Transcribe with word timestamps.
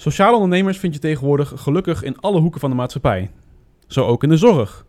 Sociale 0.00 0.34
ondernemers 0.34 0.78
vind 0.78 0.94
je 0.94 1.00
tegenwoordig 1.00 1.52
gelukkig 1.56 2.02
in 2.02 2.18
alle 2.18 2.40
hoeken 2.40 2.60
van 2.60 2.70
de 2.70 2.76
maatschappij. 2.76 3.30
Zo 3.86 4.06
ook 4.06 4.22
in 4.22 4.28
de 4.28 4.36
zorg. 4.36 4.86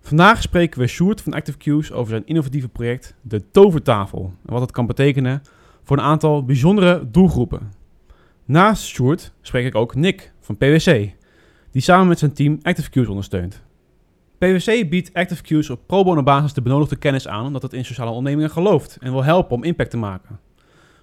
Vandaag 0.00 0.42
spreken 0.42 0.80
we 0.80 0.86
Sjoerd 0.86 1.20
van 1.20 1.32
Active 1.32 1.58
Cues 1.58 1.92
over 1.92 2.10
zijn 2.10 2.26
innovatieve 2.26 2.68
project 2.68 3.14
De 3.20 3.50
Tovertafel 3.50 4.32
en 4.46 4.52
wat 4.52 4.60
het 4.60 4.70
kan 4.70 4.86
betekenen 4.86 5.42
voor 5.82 5.96
een 5.96 6.02
aantal 6.02 6.44
bijzondere 6.44 7.10
doelgroepen. 7.10 7.72
Naast 8.44 8.84
Sjoerd 8.84 9.32
spreek 9.40 9.66
ik 9.66 9.74
ook 9.74 9.94
Nick 9.94 10.32
van 10.40 10.56
PwC, 10.56 11.14
die 11.70 11.82
samen 11.82 12.08
met 12.08 12.18
zijn 12.18 12.32
team 12.32 12.58
Active 12.62 12.90
Cues 12.90 13.08
ondersteunt. 13.08 13.62
PwC 14.38 14.90
biedt 14.90 15.14
Active 15.14 15.42
Cues 15.42 15.70
op 15.70 15.80
pro 15.86 16.04
bono 16.04 16.22
basis 16.22 16.52
de 16.52 16.62
benodigde 16.62 16.96
kennis 16.96 17.28
aan 17.28 17.46
omdat 17.46 17.62
het 17.62 17.72
in 17.72 17.84
sociale 17.84 18.10
ondernemingen 18.10 18.50
gelooft 18.50 18.96
en 19.00 19.12
wil 19.12 19.24
helpen 19.24 19.56
om 19.56 19.64
impact 19.64 19.90
te 19.90 19.96
maken. 19.96 20.40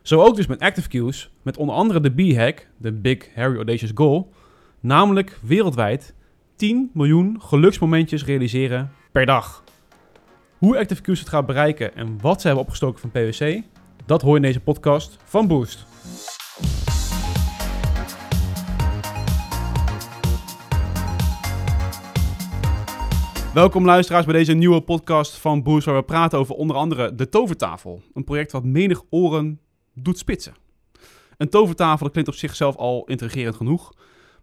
Zo 0.08 0.22
ook 0.22 0.36
dus 0.36 0.48
met 0.48 0.60
Active 0.60 0.88
Cues, 0.88 1.30
met 1.42 1.58
onder 1.58 1.76
andere 1.76 2.00
de 2.00 2.12
B-hack, 2.12 2.68
de 2.78 2.94
Big 2.94 3.36
Harry 3.36 3.56
Audacious 3.56 3.92
Goal, 3.96 4.34
namelijk 4.80 5.40
wereldwijd 5.42 6.14
10 6.56 6.92
miljoen 6.94 7.42
geluksmomentjes 7.42 8.26
realiseren 8.26 8.92
per 9.12 9.26
dag. 9.26 9.64
Hoe 10.58 10.78
Active 10.78 11.02
Cues 11.02 11.20
het 11.20 11.30
gaat 11.30 11.46
bereiken 11.46 11.96
en 11.96 12.22
wat 12.22 12.42
ze 12.42 12.48
hebben 12.48 12.66
opgestoken 12.66 13.00
van 13.00 13.12
PwC, 13.12 13.62
dat 14.06 14.22
hoor 14.22 14.32
je 14.32 14.36
in 14.36 14.42
deze 14.42 14.60
podcast 14.60 15.18
van 15.24 15.48
Boost. 15.48 15.86
Welkom 23.54 23.86
luisteraars 23.86 24.26
bij 24.26 24.34
deze 24.34 24.54
nieuwe 24.54 24.82
podcast 24.82 25.38
van 25.38 25.64
Boost, 25.64 25.86
waar 25.86 25.96
we 25.96 26.04
praten 26.04 26.40
over 26.40 26.56
onder 26.56 26.76
andere 26.76 27.16
de 27.16 27.30
Tovertafel. 27.30 28.02
Een 28.14 28.24
project 28.24 28.52
wat 28.52 28.64
menig 28.64 29.04
oren 29.10 29.60
doet 30.00 30.18
spitsen. 30.18 30.54
Een 31.38 31.50
tovertafel 31.50 32.04
dat 32.04 32.12
klinkt 32.12 32.30
op 32.30 32.36
zichzelf 32.36 32.76
al 32.76 33.06
intrigerend 33.06 33.56
genoeg. 33.56 33.94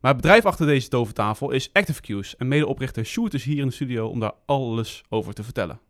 Maar 0.00 0.12
het 0.12 0.22
bedrijf 0.22 0.44
achter 0.44 0.66
deze 0.66 0.88
tovertafel 0.88 1.50
is 1.50 1.70
ActiveCues. 1.72 2.36
En 2.36 2.48
medeoprichter 2.48 3.04
Sjoerd 3.04 3.34
is 3.34 3.44
hier 3.44 3.58
in 3.58 3.66
de 3.66 3.72
studio 3.72 4.08
om 4.08 4.20
daar 4.20 4.32
alles 4.46 5.02
over 5.08 5.34
te 5.34 5.42
vertellen. 5.42 5.80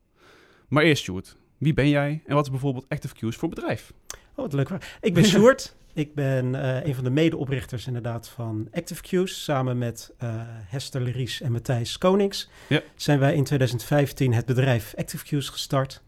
Maar 0.69 0.83
eerst 0.83 1.03
Sjoerd, 1.03 1.37
wie 1.59 1.75
ben 1.75 1.89
jij 1.89 2.23
en 2.27 2.35
wat 2.35 2.45
is 2.45 2.51
bijvoorbeeld 2.51 2.89
ActiveCues 2.89 3.37
voor 3.37 3.49
bedrijf? 3.49 3.93
Oh, 4.09 4.17
wat 4.35 4.53
leuk. 4.53 4.69
Ik 5.01 5.15
ben 5.15 5.25
Sjoerd. 5.35 5.75
ik 5.93 6.15
ben 6.15 6.55
uh, 6.55 6.85
een 6.85 6.95
van 6.95 7.05
de 7.05 7.11
medeoprichters 7.11 7.87
inderdaad 7.87 8.29
van 8.29 8.69
ActiveCues. 8.73 9.45
Samen 9.45 9.79
met 9.79 10.13
uh, 10.23 10.35
Hester 10.47 11.01
Leries 11.01 11.41
en 11.41 11.53
Matthijs 11.53 11.99
Konings 11.99 12.49
ja. 12.69 12.83
zijn 12.97 13.19
wij 13.19 13.35
in 13.35 13.45
2015 13.45 14.33
het 14.33 14.47
bedrijf 14.47 14.95
ActiveCues 14.97 15.49
gestart. 15.49 16.03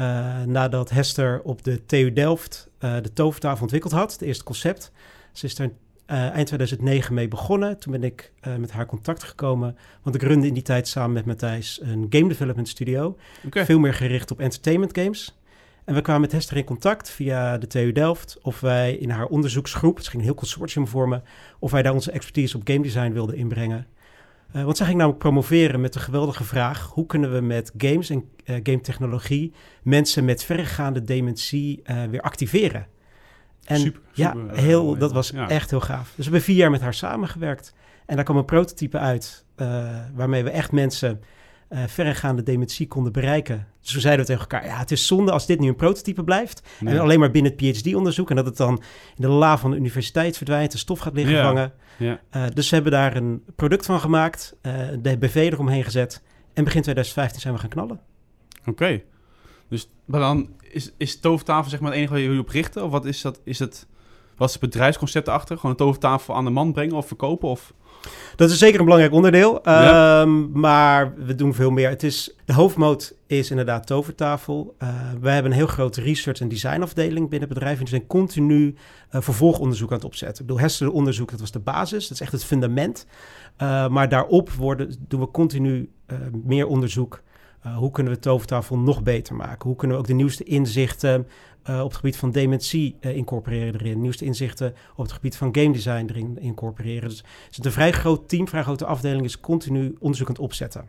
Uh, 0.00 0.42
nadat 0.42 0.90
Hester 0.90 1.40
op 1.42 1.64
de 1.64 1.86
TU 1.86 2.12
Delft 2.12 2.68
uh, 2.80 2.96
de 3.02 3.12
tovertafel 3.12 3.62
ontwikkeld 3.62 3.92
had, 3.92 4.12
het 4.12 4.22
eerste 4.22 4.44
concept. 4.44 4.92
Ze 5.32 5.46
is 5.46 5.58
er 5.58 5.64
uh, 5.64 5.70
eind 6.30 6.46
2009 6.46 7.14
mee 7.14 7.28
begonnen. 7.28 7.78
Toen 7.78 7.92
ben 7.92 8.04
ik 8.04 8.32
met 8.58 8.70
haar 8.70 8.86
contact 8.86 9.22
gekomen, 9.22 9.76
want 10.02 10.16
ik 10.16 10.22
runde 10.22 10.46
in 10.46 10.54
die 10.54 10.62
tijd 10.62 10.88
samen 10.88 11.12
met 11.12 11.24
Matthijs 11.24 11.80
een 11.82 12.06
game 12.10 12.28
development 12.28 12.68
studio. 12.68 13.16
Okay. 13.46 13.64
Veel 13.64 13.78
meer 13.78 13.94
gericht 13.94 14.30
op 14.30 14.40
entertainment 14.40 14.98
games. 14.98 15.38
En 15.88 15.94
we 15.94 16.00
kwamen 16.00 16.20
met 16.20 16.32
Hester 16.32 16.56
in 16.56 16.64
contact 16.64 17.10
via 17.10 17.58
de 17.58 17.66
TU 17.66 17.92
Delft 17.92 18.38
of 18.42 18.60
wij 18.60 18.94
in 18.94 19.10
haar 19.10 19.26
onderzoeksgroep, 19.26 19.96
het 19.96 20.08
ging 20.08 20.18
een 20.18 20.28
heel 20.28 20.34
consortium 20.34 20.86
vormen, 20.86 21.22
of 21.58 21.70
wij 21.70 21.82
daar 21.82 21.92
onze 21.92 22.10
expertise 22.10 22.56
op 22.56 22.62
game 22.64 22.82
design 22.82 23.12
wilden 23.12 23.36
inbrengen. 23.36 23.86
Uh, 24.56 24.64
want 24.64 24.76
zij 24.76 24.86
ging 24.86 24.98
namelijk 24.98 25.22
promoveren 25.22 25.80
met 25.80 25.92
de 25.92 26.00
geweldige 26.00 26.44
vraag: 26.44 26.90
hoe 26.92 27.06
kunnen 27.06 27.32
we 27.32 27.40
met 27.40 27.72
games 27.76 28.10
en 28.10 28.24
uh, 28.44 28.56
game 28.62 28.80
technologie 28.80 29.52
mensen 29.82 30.24
met 30.24 30.44
verregaande 30.44 31.02
dementie 31.02 31.82
uh, 31.84 32.04
weer 32.04 32.20
activeren? 32.20 32.86
En 33.64 33.78
super, 33.78 34.00
ja, 34.12 34.34
heel, 34.52 34.98
dat 34.98 35.12
was 35.12 35.30
ja. 35.30 35.48
echt 35.48 35.70
heel 35.70 35.80
gaaf. 35.80 36.06
Dus 36.06 36.16
we 36.16 36.22
hebben 36.22 36.42
vier 36.42 36.56
jaar 36.56 36.70
met 36.70 36.80
haar 36.80 36.94
samengewerkt. 36.94 37.74
En 38.06 38.16
daar 38.16 38.24
kwam 38.24 38.36
een 38.36 38.44
prototype 38.44 38.98
uit 38.98 39.44
waarmee 40.14 40.44
we 40.44 40.50
echt 40.50 40.72
mensen 40.72 41.20
uh, 41.70 41.82
verregaande 41.86 42.42
dementie 42.42 42.86
konden 42.86 43.12
bereiken. 43.12 43.66
Dus 43.80 43.92
we 43.92 44.00
zeiden 44.00 44.26
we 44.26 44.32
tegen 44.32 44.48
elkaar, 44.50 44.66
ja, 44.66 44.78
het 44.78 44.90
is 44.90 45.06
zonde 45.06 45.32
als 45.32 45.46
dit 45.46 45.60
nu 45.60 45.68
een 45.68 45.76
prototype 45.76 46.24
blijft. 46.24 46.62
Nee. 46.80 46.94
En 46.94 47.00
alleen 47.00 47.20
maar 47.20 47.30
binnen 47.30 47.52
het 47.56 47.60
PhD-onderzoek. 47.60 48.30
En 48.30 48.36
dat 48.36 48.46
het 48.46 48.56
dan 48.56 48.82
in 49.16 49.22
de 49.22 49.28
la 49.28 49.58
van 49.58 49.70
de 49.70 49.76
universiteit 49.76 50.36
verdwijnt, 50.36 50.72
de 50.72 50.78
stof 50.78 50.98
gaat 50.98 51.14
liggen 51.14 51.34
ja. 51.34 51.42
vangen. 51.42 51.72
Ja. 51.98 52.20
Uh, 52.36 52.44
dus 52.54 52.68
we 52.68 52.74
hebben 52.74 52.92
daar 52.92 53.16
een 53.16 53.42
product 53.56 53.86
van 53.86 54.00
gemaakt, 54.00 54.56
uh, 54.62 54.72
de 55.00 55.18
BV 55.18 55.34
eromheen 55.52 55.84
gezet. 55.84 56.22
En 56.54 56.64
begin 56.64 56.82
2015 56.82 57.40
zijn 57.40 57.54
we 57.54 57.60
gaan 57.60 57.68
knallen. 57.68 58.00
Oké. 58.60 58.70
Okay. 58.70 59.04
Dus 59.68 59.90
maar 60.04 60.20
dan 60.20 60.48
is, 60.60 60.92
is 60.96 61.20
tovertafel 61.20 61.70
zeg 61.70 61.80
maar 61.80 61.88
het 61.88 61.98
enige 61.98 62.12
waar 62.12 62.22
jullie 62.22 62.40
op 62.40 62.48
richten? 62.48 62.84
Of 62.84 62.90
wat 62.90 63.04
is 63.04 63.20
dat? 63.20 63.40
Is 63.44 63.58
het, 63.58 63.86
wat 64.36 64.48
is 64.48 64.54
het 64.54 64.62
bedrijfsconcept 64.62 65.28
achter? 65.28 65.56
Gewoon 65.56 65.70
een 65.70 65.76
tovertafel 65.76 66.34
aan 66.34 66.44
de 66.44 66.50
man 66.50 66.72
brengen 66.72 66.96
of 66.96 67.06
verkopen? 67.06 67.48
Of... 67.48 67.74
Dat 68.36 68.50
is 68.50 68.58
zeker 68.58 68.78
een 68.78 68.84
belangrijk 68.84 69.14
onderdeel. 69.14 69.60
Ja. 69.62 70.20
Um, 70.20 70.50
maar 70.52 71.14
we 71.16 71.34
doen 71.34 71.54
veel 71.54 71.70
meer. 71.70 71.88
Het 71.88 72.02
is, 72.02 72.34
de 72.44 72.52
hoofdmoot 72.52 73.14
is 73.26 73.50
inderdaad 73.50 73.86
tovertafel. 73.86 74.74
Uh, 74.82 74.88
we 75.20 75.30
hebben 75.30 75.50
een 75.50 75.58
heel 75.58 75.66
grote 75.66 76.00
research- 76.00 76.40
en 76.40 76.48
designafdeling 76.48 77.28
binnen 77.28 77.48
het 77.48 77.58
bedrijf. 77.58 77.78
En 77.78 77.84
die 77.84 77.88
zijn 77.88 78.06
continu 78.06 78.74
uh, 79.12 79.20
vervolgonderzoek 79.20 79.90
aan 79.90 79.96
het 79.96 80.06
opzetten. 80.06 80.40
Ik 80.40 80.46
bedoel, 80.46 80.60
hersenonderzoek, 80.60 81.30
dat 81.30 81.40
was 81.40 81.50
de 81.50 81.58
basis. 81.58 82.02
Dat 82.02 82.12
is 82.12 82.20
echt 82.20 82.32
het 82.32 82.44
fundament. 82.44 83.06
Uh, 83.62 83.88
maar 83.88 84.08
daarop 84.08 84.50
worden, 84.50 84.94
doen 85.08 85.20
we 85.20 85.30
continu 85.30 85.90
meer 86.44 86.66
onderzoek. 86.66 87.22
Hoe 87.60 87.90
kunnen 87.90 88.12
we 88.12 88.18
tovertafel 88.18 88.78
nog 88.78 89.02
beter 89.02 89.34
maken? 89.34 89.68
Hoe 89.68 89.76
kunnen 89.76 89.96
we 89.96 90.02
ook 90.02 90.08
de 90.08 90.14
nieuwste 90.14 90.44
inzichten 90.44 91.26
uh, 91.70 91.80
op 91.80 91.88
het 91.88 91.96
gebied 91.96 92.16
van 92.16 92.30
dementie 92.30 92.96
uh, 93.00 93.16
incorporeren 93.16 93.80
erin. 93.80 94.00
Nieuwste 94.00 94.24
inzichten 94.24 94.74
op 94.96 95.04
het 95.04 95.12
gebied 95.12 95.36
van 95.36 95.54
game 95.54 95.72
design 95.72 96.06
erin 96.08 96.38
incorporeren. 96.38 97.08
Dus 97.08 97.18
het 97.46 97.58
is 97.58 97.64
een 97.64 97.72
vrij 97.72 97.92
groot 97.92 98.28
team, 98.28 98.48
vrij 98.48 98.62
grote 98.62 98.86
afdeling 98.86 99.24
is 99.24 99.40
continu 99.40 99.96
onderzoek 99.98 100.28
aan 100.28 100.34
het 100.34 100.42
opzetten. 100.42 100.86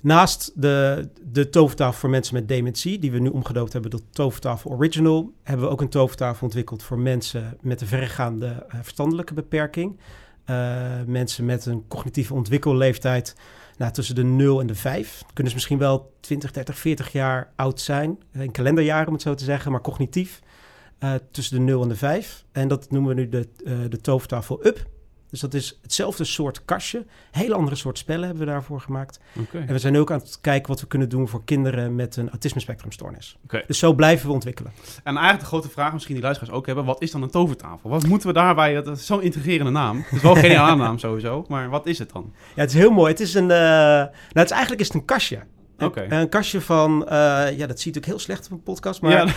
Naast 0.00 0.52
de, 0.54 1.08
de 1.32 1.48
tovertafel 1.48 1.98
voor 1.98 2.10
mensen 2.10 2.34
met 2.34 2.48
dementie, 2.48 2.98
die 2.98 3.10
we 3.10 3.18
nu 3.18 3.28
omgedoopt 3.28 3.72
hebben 3.72 3.90
tot 3.90 4.02
tovertafel 4.10 4.70
original, 4.70 5.32
hebben 5.42 5.66
we 5.66 5.72
ook 5.72 5.80
een 5.80 5.88
tovertafel 5.88 6.46
ontwikkeld 6.46 6.82
voor 6.82 6.98
mensen 6.98 7.56
met 7.60 7.80
een 7.80 7.86
verregaande 7.86 8.66
verstandelijke 8.68 9.34
beperking. 9.34 9.98
Mensen 11.06 11.44
met 11.44 11.66
een 11.66 11.84
cognitieve 11.88 12.34
ontwikkelleeftijd 12.34 13.34
nou, 13.78 13.92
tussen 13.92 14.14
de 14.14 14.24
0 14.24 14.60
en 14.60 14.66
de 14.66 14.74
5. 14.74 15.22
Kunnen 15.26 15.48
ze 15.48 15.54
misschien 15.54 15.78
wel 15.78 16.12
20, 16.20 16.50
30, 16.50 16.78
40 16.78 17.12
jaar 17.12 17.52
oud 17.56 17.80
zijn. 17.80 18.18
In 18.32 18.50
kalenderjaren, 18.50 19.06
om 19.06 19.12
het 19.12 19.22
zo 19.22 19.34
te 19.34 19.44
zeggen, 19.44 19.72
maar 19.72 19.80
cognitief. 19.80 20.40
Uh, 21.00 21.14
tussen 21.30 21.56
de 21.56 21.62
0 21.62 21.82
en 21.82 21.88
de 21.88 21.96
5. 21.96 22.44
En 22.52 22.68
dat 22.68 22.90
noemen 22.90 23.14
we 23.14 23.20
nu 23.20 23.28
de, 23.28 23.48
uh, 23.64 23.78
de 23.88 24.66
up. 24.66 24.86
Dus 25.30 25.40
dat 25.40 25.54
is 25.54 25.78
hetzelfde 25.82 26.24
soort 26.24 26.64
kastje. 26.64 27.06
Hele 27.30 27.54
andere 27.54 27.76
soort 27.76 27.98
spellen 27.98 28.26
hebben 28.26 28.46
we 28.46 28.50
daarvoor 28.50 28.80
gemaakt. 28.80 29.20
Okay. 29.38 29.60
En 29.60 29.72
we 29.72 29.78
zijn 29.78 29.96
ook 29.96 30.10
aan 30.10 30.18
het 30.18 30.38
kijken 30.40 30.68
wat 30.68 30.80
we 30.80 30.86
kunnen 30.86 31.08
doen 31.08 31.28
voor 31.28 31.44
kinderen 31.44 31.94
met 31.94 32.16
een 32.16 32.30
autisme-spectrumstoornis. 32.30 33.36
Okay. 33.44 33.64
Dus 33.66 33.78
zo 33.78 33.92
blijven 33.92 34.26
we 34.26 34.32
ontwikkelen. 34.32 34.72
En 35.04 35.14
eigenlijk 35.14 35.40
de 35.40 35.46
grote 35.46 35.68
vraag, 35.68 35.92
misschien 35.92 36.14
die 36.14 36.22
luisteraars 36.22 36.54
ook 36.54 36.66
hebben: 36.66 36.84
wat 36.84 37.02
is 37.02 37.10
dan 37.10 37.22
een 37.22 37.30
tovertafel? 37.30 37.90
Wat 37.90 38.06
moeten 38.06 38.28
we 38.28 38.34
daarbij? 38.34 38.74
Dat 38.74 38.98
is 38.98 39.06
zo'n 39.06 39.22
integrerende 39.22 39.72
naam. 39.72 39.96
Het 39.96 40.12
is 40.12 40.22
wel 40.22 40.34
geen 40.34 40.42
geniale 40.42 40.76
naam 40.84 40.98
sowieso, 40.98 41.44
maar 41.48 41.68
wat 41.68 41.86
is 41.86 41.98
het 41.98 42.12
dan? 42.12 42.32
Ja, 42.54 42.60
het 42.60 42.70
is 42.70 42.76
heel 42.76 42.90
mooi. 42.90 43.10
Het 43.10 43.20
is 43.20 43.34
een. 43.34 43.42
Uh, 43.42 43.48
nou, 43.48 44.10
het 44.28 44.44
is 44.44 44.50
eigenlijk 44.50 44.80
is 44.80 44.86
het 44.86 44.96
een 44.96 45.04
kastje. 45.04 45.38
Okay. 45.78 46.04
Een, 46.04 46.12
een, 46.12 46.28
kastje 46.28 46.60
van, 46.60 47.02
uh, 47.02 47.08
ja, 47.56 47.66
dat 47.66 47.80
ziet 47.80 47.96
ook 47.96 48.04
heel 48.04 48.18
slecht 48.18 48.46
op 48.46 48.52
een 48.52 48.62
podcast, 48.62 49.00
maar 49.00 49.10
ja, 49.10 49.26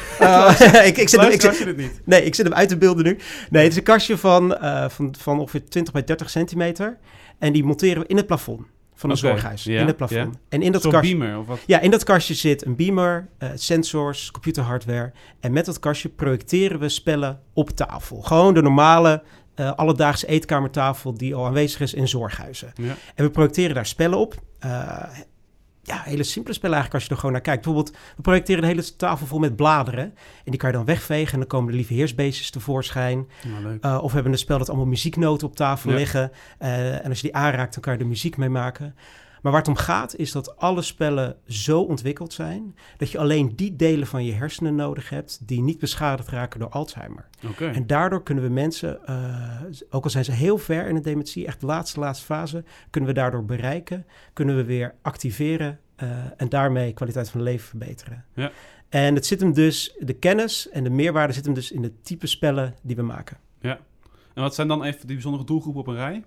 uh, 0.72 0.86
ik, 0.88 0.98
ik, 0.98 1.10
zit 1.10 1.20
hem, 1.20 1.32
ik, 1.32 1.42
zit, 1.42 1.66
het 1.66 1.78
niet. 1.78 2.02
Nee, 2.06 2.24
ik 2.24 2.36
zit 2.36 2.46
hem 2.46 2.56
uit 2.56 2.70
te 2.70 2.78
beelden 2.78 3.04
nu. 3.04 3.18
Nee, 3.50 3.64
het 3.64 3.72
is 3.72 3.78
een 3.78 3.84
kastje 3.84 4.18
van, 4.18 4.52
uh, 4.52 4.90
van, 4.90 5.16
van 5.20 5.40
ongeveer 5.40 5.66
20 5.66 5.94
bij 5.94 6.04
30 6.04 6.30
centimeter. 6.30 6.98
En 7.40 7.54
die 7.54 7.64
monteren 7.64 8.02
we 8.02 8.08
in 8.08 8.18
het 8.18 8.28
plafond 8.28 8.62
van 8.96 9.10
een 9.10 9.18
okay. 9.18 9.30
zorghuis. 9.30 9.64
Yeah. 9.64 9.82
In 9.82 9.88
het 9.88 9.98
plafond. 9.98 10.20
Yeah. 10.20 10.34
En 10.50 10.62
in 10.62 10.72
dat 10.72 10.88
kastje. 10.88 11.18
beamer 11.18 11.40
of 11.40 11.48
wat? 11.48 11.60
Ja, 11.66 11.80
in 11.80 11.92
dat 11.92 12.04
kastje 12.04 12.34
zit 12.34 12.66
een 12.66 12.76
beamer, 12.76 13.28
sensors, 13.54 14.32
computerhardware. 14.32 15.12
En 15.40 15.54
met 15.54 15.66
dat 15.66 15.80
kastje 15.80 16.10
projecteren 16.10 16.80
we 16.80 16.90
spellen 16.90 17.40
op 17.54 17.70
tafel. 17.70 18.22
Gewoon 18.22 18.54
de 18.54 18.62
normale 18.62 19.24
uh, 19.56 19.72
alledaagse 19.72 20.28
eetkamertafel 20.28 21.14
die 21.14 21.36
al 21.36 21.46
aanwezig 21.46 21.82
is 21.82 21.94
in 21.94 22.08
zorghuizen. 22.08 22.72
Ja. 22.76 22.96
En 23.16 23.26
we 23.26 23.32
projecteren 23.32 23.76
daar 23.76 23.86
spellen 23.86 24.18
op. 24.18 24.36
Uh, 24.66 25.04
ja, 25.84 26.02
hele 26.04 26.24
simpele 26.24 26.54
spellen 26.54 26.76
eigenlijk 26.76 26.94
als 26.94 27.04
je 27.04 27.10
er 27.10 27.16
gewoon 27.16 27.32
naar 27.32 27.42
kijkt. 27.42 27.64
Bijvoorbeeld, 27.64 27.98
we 28.16 28.22
projecteren 28.22 28.64
een 28.64 28.70
hele 28.70 28.96
tafel 28.96 29.26
vol 29.28 29.40
met 29.40 29.56
bladeren. 29.56 30.04
En 30.04 30.52
die 30.52 30.58
kan 30.58 30.70
je 30.70 30.76
dan 30.76 30.86
wegvegen 30.86 31.34
en 31.34 31.40
dan 31.40 31.48
komen 31.48 31.72
de 31.72 31.78
lieve 31.78 31.94
heersbeestjes 31.94 32.50
tevoorschijn. 32.50 33.28
Ja, 33.82 33.92
uh, 33.96 34.04
of 34.04 34.08
we 34.08 34.14
hebben 34.14 34.32
een 34.32 34.38
spel 34.38 34.58
dat 34.58 34.70
allemaal 34.70 34.88
muzieknoten 34.88 35.48
op 35.48 35.56
tafel 35.56 35.90
ja. 35.90 35.96
liggen. 35.96 36.32
Uh, 36.60 37.06
en 37.06 37.10
als 37.10 37.22
je 37.22 37.28
die 37.28 37.36
aanraakt, 37.36 37.74
dan 37.74 37.84
kan 37.84 37.94
je 37.94 38.00
er 38.00 38.08
muziek 38.08 38.38
mee 38.38 38.50
maken. 38.50 38.96
Maar 39.42 39.52
waar 39.52 39.62
het 39.62 39.70
om 39.70 39.76
gaat 39.76 40.16
is 40.16 40.32
dat 40.32 40.58
alle 40.58 40.82
spellen 40.82 41.36
zo 41.48 41.82
ontwikkeld 41.82 42.34
zijn 42.34 42.76
dat 42.98 43.12
je 43.12 43.18
alleen 43.18 43.56
die 43.56 43.76
delen 43.76 44.08
van 44.08 44.26
je 44.26 44.34
hersenen 44.34 44.76
nodig 44.76 45.10
hebt 45.10 45.48
die 45.48 45.62
niet 45.62 45.80
beschadigd 45.80 46.30
raken 46.30 46.60
door 46.60 46.70
Alzheimer. 46.70 47.28
Okay. 47.50 47.74
En 47.74 47.88
daardoor 47.88 48.24
kunnen 48.24 48.44
we 48.44 48.50
mensen, 48.50 49.00
uh, 49.10 49.62
ook 49.90 50.04
al 50.04 50.10
zijn 50.10 50.26
ze 50.26 50.32
heel 50.32 50.58
ver 50.58 50.88
in 50.88 50.96
de 50.96 51.02
dementie, 51.02 51.46
echt 51.46 51.60
de 51.60 51.66
laatste, 51.66 52.00
laatste 52.00 52.26
fase, 52.26 52.64
kunnen 52.90 53.10
we 53.10 53.16
daardoor 53.16 53.46
bereiken, 53.46 54.06
kunnen 54.34 54.56
we 54.56 54.64
weer 54.64 54.96
activeren 55.02 55.80
uh, 56.04 56.10
en 56.38 56.50
daarmee 56.50 56.94
kwaliteit 56.94 57.30
van 57.30 57.42
leven 57.42 57.68
verbeteren. 57.68 58.26
Ja. 58.34 58.52
En 58.90 59.16
het 59.16 59.26
zit 59.26 59.40
hem 59.40 59.54
dus, 59.54 59.96
de 60.00 60.14
kennis 60.14 60.70
en 60.70 60.84
de 60.84 60.90
meerwaarde 60.90 61.34
zit 61.34 61.46
hem 61.46 61.54
dus 61.54 61.72
in 61.72 61.82
de 61.82 62.02
type 62.02 62.28
spellen 62.28 62.76
die 62.82 62.96
we 62.96 63.02
maken. 63.02 63.38
Ja. 63.60 63.80
En 64.34 64.42
wat 64.42 64.56
zijn 64.56 64.68
dan 64.68 64.84
even 64.84 65.00
die 65.00 65.16
bijzondere 65.16 65.44
doelgroepen 65.44 65.82
op 65.82 65.88
een 65.88 65.96
rij? 65.96 66.24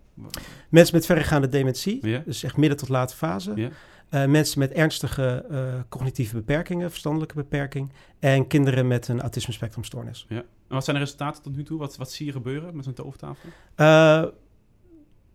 Mensen 0.69 0.95
met 0.95 1.07
verregaande 1.07 1.49
dementie, 1.49 2.23
dus 2.25 2.43
echt 2.43 2.57
midden 2.57 2.79
tot 2.79 2.89
late 2.89 3.17
fase. 3.17 3.53
Ja. 3.55 3.69
Uh, 4.11 4.27
mensen 4.27 4.59
met 4.59 4.73
ernstige 4.73 5.45
uh, 5.51 5.59
cognitieve 5.89 6.35
beperkingen, 6.35 6.91
verstandelijke 6.91 7.35
beperking. 7.35 7.93
En 8.19 8.47
kinderen 8.47 8.87
met 8.87 9.09
een 9.09 9.21
autisme 9.21 9.53
spectrumstoornis. 9.53 10.27
Ja. 10.29 10.37
En 10.39 10.75
wat 10.75 10.85
zijn 10.85 10.97
de 10.97 11.03
resultaten 11.03 11.43
tot 11.43 11.57
nu 11.57 11.63
toe? 11.63 11.79
Wat, 11.79 11.97
wat 11.97 12.13
zie 12.13 12.27
je 12.27 12.33
gebeuren 12.33 12.77
met 12.77 12.85
zo'n 12.85 12.95
tovertafel? 12.95 13.49
Uh, 13.77 14.25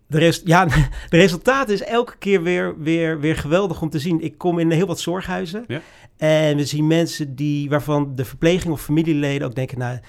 de, 0.07 0.41
ja, 0.45 0.65
de 1.09 1.17
resultaten 1.17 1.73
is 1.73 1.83
elke 1.83 2.17
keer 2.17 2.43
weer, 2.43 2.79
weer, 2.79 3.19
weer 3.19 3.35
geweldig 3.35 3.81
om 3.81 3.89
te 3.89 3.99
zien. 3.99 4.21
Ik 4.21 4.37
kom 4.37 4.59
in 4.59 4.71
heel 4.71 4.87
wat 4.87 4.99
zorghuizen. 4.99 5.63
Ja. 5.67 5.81
En 6.17 6.57
we 6.57 6.65
zien 6.65 6.87
mensen 6.87 7.35
die, 7.35 7.69
waarvan 7.69 8.15
de 8.15 8.25
verpleging 8.25 8.73
of 8.73 8.81
familieleden 8.81 9.47
ook 9.47 9.55
denken... 9.55 9.77
Nou, 9.77 9.99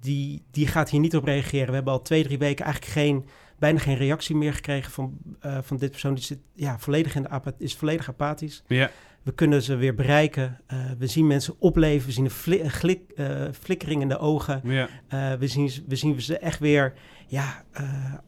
die, 0.00 0.42
die 0.50 0.66
gaat 0.66 0.90
hier 0.90 1.00
niet 1.00 1.16
op 1.16 1.24
reageren. 1.24 1.66
We 1.66 1.74
hebben 1.74 1.92
al 1.92 2.02
twee, 2.02 2.24
drie 2.24 2.38
weken 2.38 2.64
eigenlijk 2.64 2.94
geen 2.94 3.24
bijna 3.58 3.78
geen 3.78 3.96
reactie 3.96 4.36
meer 4.36 4.54
gekregen 4.54 4.92
van, 4.92 5.18
uh, 5.46 5.58
van 5.62 5.76
dit 5.76 5.90
persoon. 5.90 6.14
Die 6.14 6.24
zit 6.24 6.38
ja, 6.54 6.78
volledig 6.78 7.14
in 7.14 7.22
de 7.22 7.54
is 7.58 7.74
volledig 7.74 8.08
apathisch. 8.08 8.62
Ja. 8.66 8.90
We 9.22 9.32
kunnen 9.32 9.62
ze 9.62 9.76
weer 9.76 9.94
bereiken. 9.94 10.60
Uh, 10.72 10.78
we 10.98 11.06
zien 11.06 11.26
mensen 11.26 11.54
opleven. 11.58 12.06
We 12.06 12.12
zien 12.12 12.24
een 12.24 12.30
fli 12.30 12.68
glik, 12.68 13.00
flikkering 13.60 14.02
in 14.02 14.08
de 14.08 14.18
ogen. 14.18 14.60
Ja. 14.64 14.88
we, 15.38 15.46
zien, 15.46 15.70
we 15.88 15.96
zien 15.96 16.20
ze 16.20 16.38
echt 16.38 16.58
weer, 16.58 16.92
ja, 17.26 17.64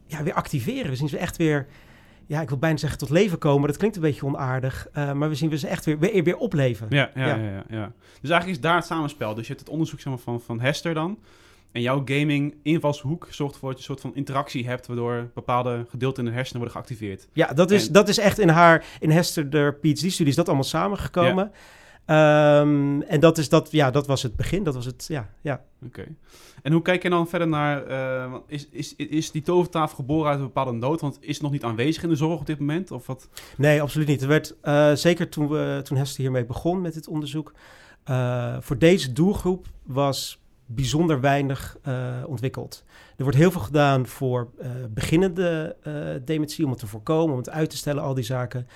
ja, 0.07 0.23
weer 0.23 0.33
activeren. 0.33 0.89
We 0.89 0.95
zien 0.95 1.09
ze 1.09 1.17
echt 1.17 1.37
weer 1.37 1.67
ja, 2.27 2.41
ik 2.41 2.49
wil 2.49 2.57
bijna 2.57 2.77
zeggen 2.77 2.99
tot 2.99 3.09
leven 3.09 3.37
komen. 3.37 3.67
Dat 3.67 3.77
klinkt 3.77 3.95
een 3.95 4.01
beetje 4.01 4.25
onaardig. 4.25 4.87
Uh, 4.97 5.11
maar 5.11 5.29
we 5.29 5.35
zien 5.35 5.49
we 5.49 5.57
ze 5.57 5.67
echt 5.67 5.85
weer, 5.85 5.99
weer, 5.99 6.23
weer 6.23 6.37
opleven. 6.37 6.87
Ja, 6.89 7.11
ja, 7.15 7.27
ja. 7.27 7.35
Ja, 7.35 7.63
ja, 7.69 7.91
Dus 8.21 8.29
eigenlijk 8.29 8.47
is 8.47 8.59
daar 8.59 8.75
het 8.75 8.85
samenspel. 8.85 9.33
Dus 9.33 9.47
je 9.47 9.53
hebt 9.53 9.59
het 9.59 9.69
onderzoek 9.73 9.99
zeg 9.99 10.13
maar, 10.13 10.21
van, 10.21 10.41
van 10.41 10.59
Hester 10.59 10.93
dan. 10.93 11.19
En 11.71 11.81
jouw 11.81 12.01
gaming 12.05 12.55
invalshoek 12.63 13.27
zorgt 13.29 13.53
ervoor 13.53 13.69
dat 13.69 13.83
je 13.83 13.89
een 13.89 13.95
soort 13.95 14.13
van 14.13 14.15
interactie 14.15 14.67
hebt, 14.67 14.87
waardoor 14.87 15.29
bepaalde 15.33 15.85
gedeelten 15.89 16.23
in 16.23 16.29
de 16.29 16.35
hersenen 16.35 16.61
worden 16.61 16.77
geactiveerd. 16.77 17.27
Ja, 17.33 17.53
dat 17.53 17.71
is, 17.71 17.89
dat 17.89 18.07
is 18.07 18.17
echt 18.17 18.39
in 18.39 18.49
haar, 18.49 18.85
in 18.99 19.11
Hester 19.11 19.49
de 19.49 19.77
PhD-studies, 19.81 20.35
dat 20.35 20.45
allemaal 20.45 20.63
samengekomen. 20.63 21.51
Ja. 21.53 21.59
Um, 22.07 23.01
en 23.01 23.19
dat, 23.19 23.37
is 23.37 23.49
dat, 23.49 23.71
ja, 23.71 23.91
dat 23.91 24.07
was 24.07 24.23
het 24.23 24.35
begin, 24.35 24.63
dat 24.63 24.75
was 24.75 24.85
het, 24.85 25.05
ja. 25.07 25.29
ja. 25.41 25.63
Oké. 25.85 26.05
En 26.61 26.71
hoe 26.71 26.81
kijk 26.81 27.03
je 27.03 27.09
dan 27.09 27.27
verder 27.27 27.47
naar, 27.47 27.87
uh, 27.87 28.33
is, 28.47 28.67
is, 28.69 28.95
is 28.95 29.31
die 29.31 29.41
tovertafel 29.41 29.95
geboren 29.95 30.29
uit 30.29 30.39
een 30.39 30.45
bepaalde 30.45 30.71
nood? 30.71 31.01
Want 31.01 31.17
is 31.19 31.33
het 31.33 31.41
nog 31.41 31.51
niet 31.51 31.63
aanwezig 31.63 32.03
in 32.03 32.09
de 32.09 32.15
zorg 32.15 32.39
op 32.39 32.45
dit 32.45 32.59
moment? 32.59 32.91
Of 32.91 33.07
wat? 33.07 33.29
Nee, 33.57 33.81
absoluut 33.81 34.07
niet. 34.07 34.21
Er 34.21 34.27
werd, 34.27 34.55
uh, 34.63 34.93
zeker 34.93 35.29
toen, 35.29 35.47
we, 35.47 35.81
toen 35.83 35.97
Hester 35.97 36.21
hiermee 36.21 36.45
begon 36.45 36.81
met 36.81 36.93
dit 36.93 37.07
onderzoek, 37.07 37.53
uh, 38.09 38.57
voor 38.59 38.77
deze 38.77 39.13
doelgroep 39.13 39.65
was 39.83 40.43
bijzonder 40.65 41.21
weinig 41.21 41.77
uh, 41.87 42.13
ontwikkeld. 42.25 42.83
Er 43.17 43.23
wordt 43.23 43.37
heel 43.37 43.51
veel 43.51 43.61
gedaan 43.61 44.05
voor 44.05 44.49
uh, 44.61 44.67
beginnende 44.89 45.75
uh, 45.87 45.93
dementie, 46.25 46.65
om 46.65 46.71
het 46.71 46.79
te 46.79 46.87
voorkomen, 46.87 47.31
om 47.31 47.37
het 47.37 47.49
uit 47.49 47.69
te 47.69 47.77
stellen, 47.77 48.03
al 48.03 48.13
die 48.13 48.23
zaken. 48.23 48.67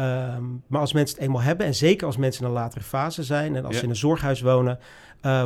Um, 0.00 0.62
maar 0.66 0.80
als 0.80 0.92
mensen 0.92 1.16
het 1.16 1.26
eenmaal 1.26 1.42
hebben, 1.42 1.66
en 1.66 1.74
zeker 1.74 2.06
als 2.06 2.16
mensen 2.16 2.42
in 2.42 2.48
een 2.48 2.54
latere 2.54 2.84
fase 2.84 3.22
zijn 3.22 3.56
en 3.56 3.64
als 3.64 3.76
ze 3.76 3.82
in 3.82 3.88
een 3.88 3.96
zorghuis 3.96 4.40
wonen, 4.40 4.78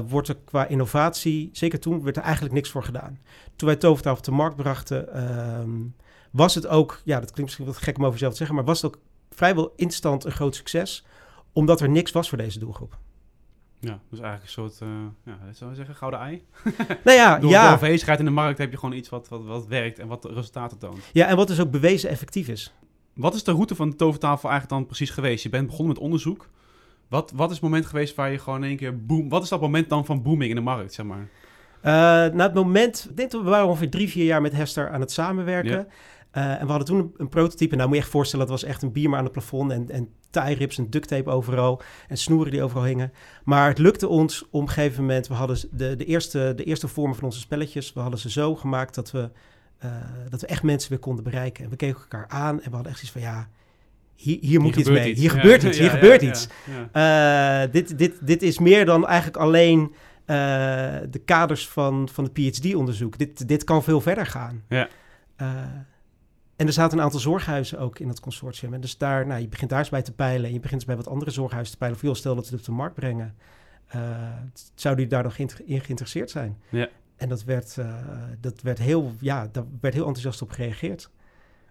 wordt 0.09 0.29
er 0.29 0.37
qua 0.45 0.67
innovatie, 0.67 1.51
zeker 1.53 1.81
toen, 1.81 2.03
werd 2.03 2.17
er 2.17 2.23
eigenlijk 2.23 2.55
niks 2.55 2.71
voor 2.71 2.85
gedaan. 2.85 3.19
Toen 3.57 3.69
wij 3.69 3.77
Tovertaal 3.77 4.17
op 4.17 4.23
de 4.23 4.31
markt 4.31 4.57
brachten, 4.57 5.23
um, 5.61 5.95
was 6.31 6.55
het 6.55 6.67
ook, 6.67 7.01
ja, 7.05 7.21
dat 7.21 7.31
klinkt 7.31 7.43
misschien 7.43 7.67
wat 7.67 7.77
gek 7.77 7.99
om 7.99 8.07
over 8.07 8.19
zelf 8.19 8.31
te 8.33 8.39
zeggen, 8.39 8.57
maar 8.57 8.65
was 8.65 8.83
het 8.83 8.95
ook 8.95 9.01
vrijwel 9.31 9.73
instant 9.77 10.25
een 10.25 10.33
groot 10.33 10.55
succes, 10.55 11.05
omdat 11.53 11.81
er 11.81 11.89
niks 11.89 12.13
was 12.13 12.29
voor 12.29 12.39
deze 12.39 12.59
doelgroep. 12.59 12.99
Ja, 13.81 14.01
dus 14.11 14.21
eigenlijk 14.21 14.43
een 14.43 14.49
soort, 14.49 14.81
uh, 14.83 14.89
ja, 15.25 15.53
zou 15.53 15.71
je 15.71 15.77
zeggen, 15.77 15.95
gouden 15.95 16.21
ei? 16.21 16.45
Nou 17.05 17.17
ja, 17.17 17.39
door, 17.39 17.51
ja. 17.51 17.63
Door 17.63 17.73
afwezigheid 17.73 18.19
in 18.19 18.25
de 18.25 18.31
markt 18.31 18.59
heb 18.59 18.71
je 18.71 18.79
gewoon 18.79 18.95
iets 18.95 19.09
wat, 19.09 19.29
wat, 19.29 19.45
wat 19.45 19.67
werkt 19.67 19.99
en 19.99 20.07
wat 20.07 20.25
resultaten 20.25 20.79
toont. 20.79 20.99
Ja, 21.13 21.27
en 21.27 21.37
wat 21.37 21.49
dus 21.49 21.61
ook 21.61 21.71
bewezen 21.71 22.11
effectief 22.11 22.49
is. 22.49 22.75
Wat 23.14 23.35
is 23.35 23.44
de 23.44 23.53
route 23.53 23.75
van 23.75 23.91
de 23.91 23.97
tovertafel 23.97 24.49
eigenlijk 24.50 24.79
dan 24.79 24.87
precies 24.87 25.11
geweest? 25.11 25.43
Je 25.43 25.49
bent 25.49 25.67
begonnen 25.67 25.94
met 25.94 26.03
onderzoek. 26.03 26.49
Wat, 27.09 27.32
wat 27.35 27.49
is 27.49 27.55
het 27.55 27.64
moment 27.64 27.87
geweest 27.87 28.14
waar 28.14 28.31
je 28.31 28.38
gewoon 28.38 28.62
in 28.62 28.69
één 28.69 28.76
keer 28.76 29.06
boom... 29.06 29.29
Wat 29.29 29.43
is 29.43 29.49
dat 29.49 29.61
moment 29.61 29.88
dan 29.88 30.05
van 30.05 30.23
booming 30.23 30.50
in 30.50 30.56
de 30.56 30.62
markt, 30.62 30.94
zeg 30.94 31.06
maar? 31.06 31.29
Uh, 31.85 31.93
na 32.35 32.44
het 32.44 32.55
moment, 32.55 33.06
ik 33.11 33.17
denk 33.17 33.31
dat 33.31 33.43
we 33.43 33.50
waren 33.50 33.67
ongeveer 33.67 33.91
drie, 33.91 34.09
vier 34.09 34.25
jaar 34.25 34.41
met 34.41 34.53
Hester 34.53 34.91
aan 34.91 35.00
het 35.00 35.12
samenwerken. 35.12 35.88
Uh, 36.32 36.61
en 36.61 36.61
we 36.61 36.70
hadden 36.70 36.85
toen 36.85 36.99
een, 36.99 37.14
een, 37.17 37.29
prototype. 37.29 37.76
Nou, 37.76 37.88
moet 37.88 37.97
je 37.97 38.03
echt 38.03 38.12
voorstellen, 38.12 38.47
dat 38.47 38.61
was 38.61 38.70
echt 38.70 38.82
een 38.82 38.93
bierma 38.93 39.17
aan 39.17 39.25
het 39.25 39.32
plafond 39.32 39.70
en, 39.70 39.91
en 39.91 40.08
tie 40.31 40.55
rips 40.55 40.79
en 40.79 40.91
duct 40.91 41.08
tape 41.08 41.31
overal 41.31 41.82
en 42.08 42.17
snoeren 42.17 42.53
die 42.53 42.62
overal 42.62 42.85
hingen. 42.85 43.12
Maar 43.44 43.69
het 43.69 43.79
lukte 43.79 44.08
ons 44.08 44.44
op 44.50 44.61
een 44.61 44.69
gegeven 44.69 45.00
moment. 45.00 45.29
We 45.29 45.35
hadden 45.35 45.58
de, 45.70 45.97
de, 45.97 46.05
eerste, 46.05 46.53
de 46.56 46.65
eerste 46.65 46.88
vormen 46.88 47.15
van 47.15 47.25
onze 47.25 47.41
spelletjes, 47.41 47.93
we 47.93 48.00
hadden 48.00 48.19
ze 48.19 48.31
zo 48.31 48.55
gemaakt 48.55 48.94
dat 48.94 49.11
we, 49.11 49.31
uh, 49.84 49.90
dat 50.29 50.40
we 50.40 50.46
echt 50.46 50.62
mensen 50.62 50.90
weer 50.90 50.99
konden 50.99 51.25
bereiken. 51.25 51.64
En 51.64 51.70
we 51.70 51.76
keken 51.76 52.00
elkaar 52.00 52.29
aan 52.29 52.62
en 52.62 52.69
we 52.69 52.75
hadden 52.75 52.93
echt 52.93 53.02
iets 53.02 53.11
van 53.11 53.20
ja. 53.20 53.49
Hier, 54.14 54.38
hier 54.40 54.61
moet 54.61 54.76
iets 54.76 54.88
mee. 54.88 55.11
Iets. 55.11 55.20
Hier 55.20 55.31
gebeurt 55.31 55.62
iets. 55.62 55.79
Hier 55.79 55.87
ja, 55.87 55.93
gebeurt 55.93 56.23
iets. 56.23 56.49
Uh, 56.93 57.62
dit, 57.70 57.99
dit, 57.99 58.26
dit 58.26 58.43
is 58.43 58.58
meer 58.58 58.84
dan 58.84 59.06
eigenlijk 59.06 59.37
alleen 59.37 59.81
uh, 59.81 59.96
de 61.11 61.20
kaders 61.25 61.69
van, 61.69 62.08
van 62.12 62.25
het 62.25 62.32
PhD-onderzoek. 62.32 63.19
Dit, 63.19 63.49
dit 63.49 63.64
kan 63.64 63.82
veel 63.82 64.00
verder 64.00 64.26
gaan. 64.26 64.62
Ja. 64.69 64.88
En 66.56 66.67
er 66.67 66.73
zaten 66.73 66.99
een 66.99 67.05
aantal 67.05 67.20
zorghuizen 67.20 67.79
ook 67.79 67.99
in 67.99 68.08
het 68.08 68.20
consortium. 68.20 68.75
En 68.75 68.81
dus 68.81 68.99
daar, 68.99 69.26
nou, 69.26 69.40
je 69.40 69.49
begint 69.49 69.70
daar 69.70 69.79
eens 69.79 69.88
bij 69.88 70.02
te 70.02 70.12
peilen. 70.12 70.46
En 70.46 70.52
je 70.52 70.61
begint 70.61 70.81
eens 70.81 70.84
bij 70.84 70.96
wat 70.96 71.08
andere 71.08 71.31
zorghuizen 71.31 71.73
te 71.73 71.79
peilen. 71.79 71.99
Of 72.00 72.06
joh, 72.06 72.14
stel 72.14 72.34
dat 72.34 72.46
ze 72.46 72.50
het 72.50 72.61
op 72.61 72.67
de 72.67 72.73
markt 72.73 72.94
brengen. 72.94 73.34
Uh, 73.96 74.00
zou 74.75 74.96
die 74.96 75.06
daar 75.06 75.23
nog 75.23 75.37
in 75.38 75.81
geïnteresseerd 75.81 76.31
zijn? 76.31 76.58
Ja. 76.69 76.88
En 77.23 77.29
dat 77.29 77.45
werd, 77.45 77.77
uh, 77.79 77.95
dat 78.41 78.61
werd, 78.63 78.79
heel, 78.79 79.13
ja, 79.21 79.49
daar 79.53 79.65
werd 79.81 79.95
heel 79.95 80.07
enthousiast 80.07 80.43
op 80.43 80.51
gereageerd. 80.51 81.11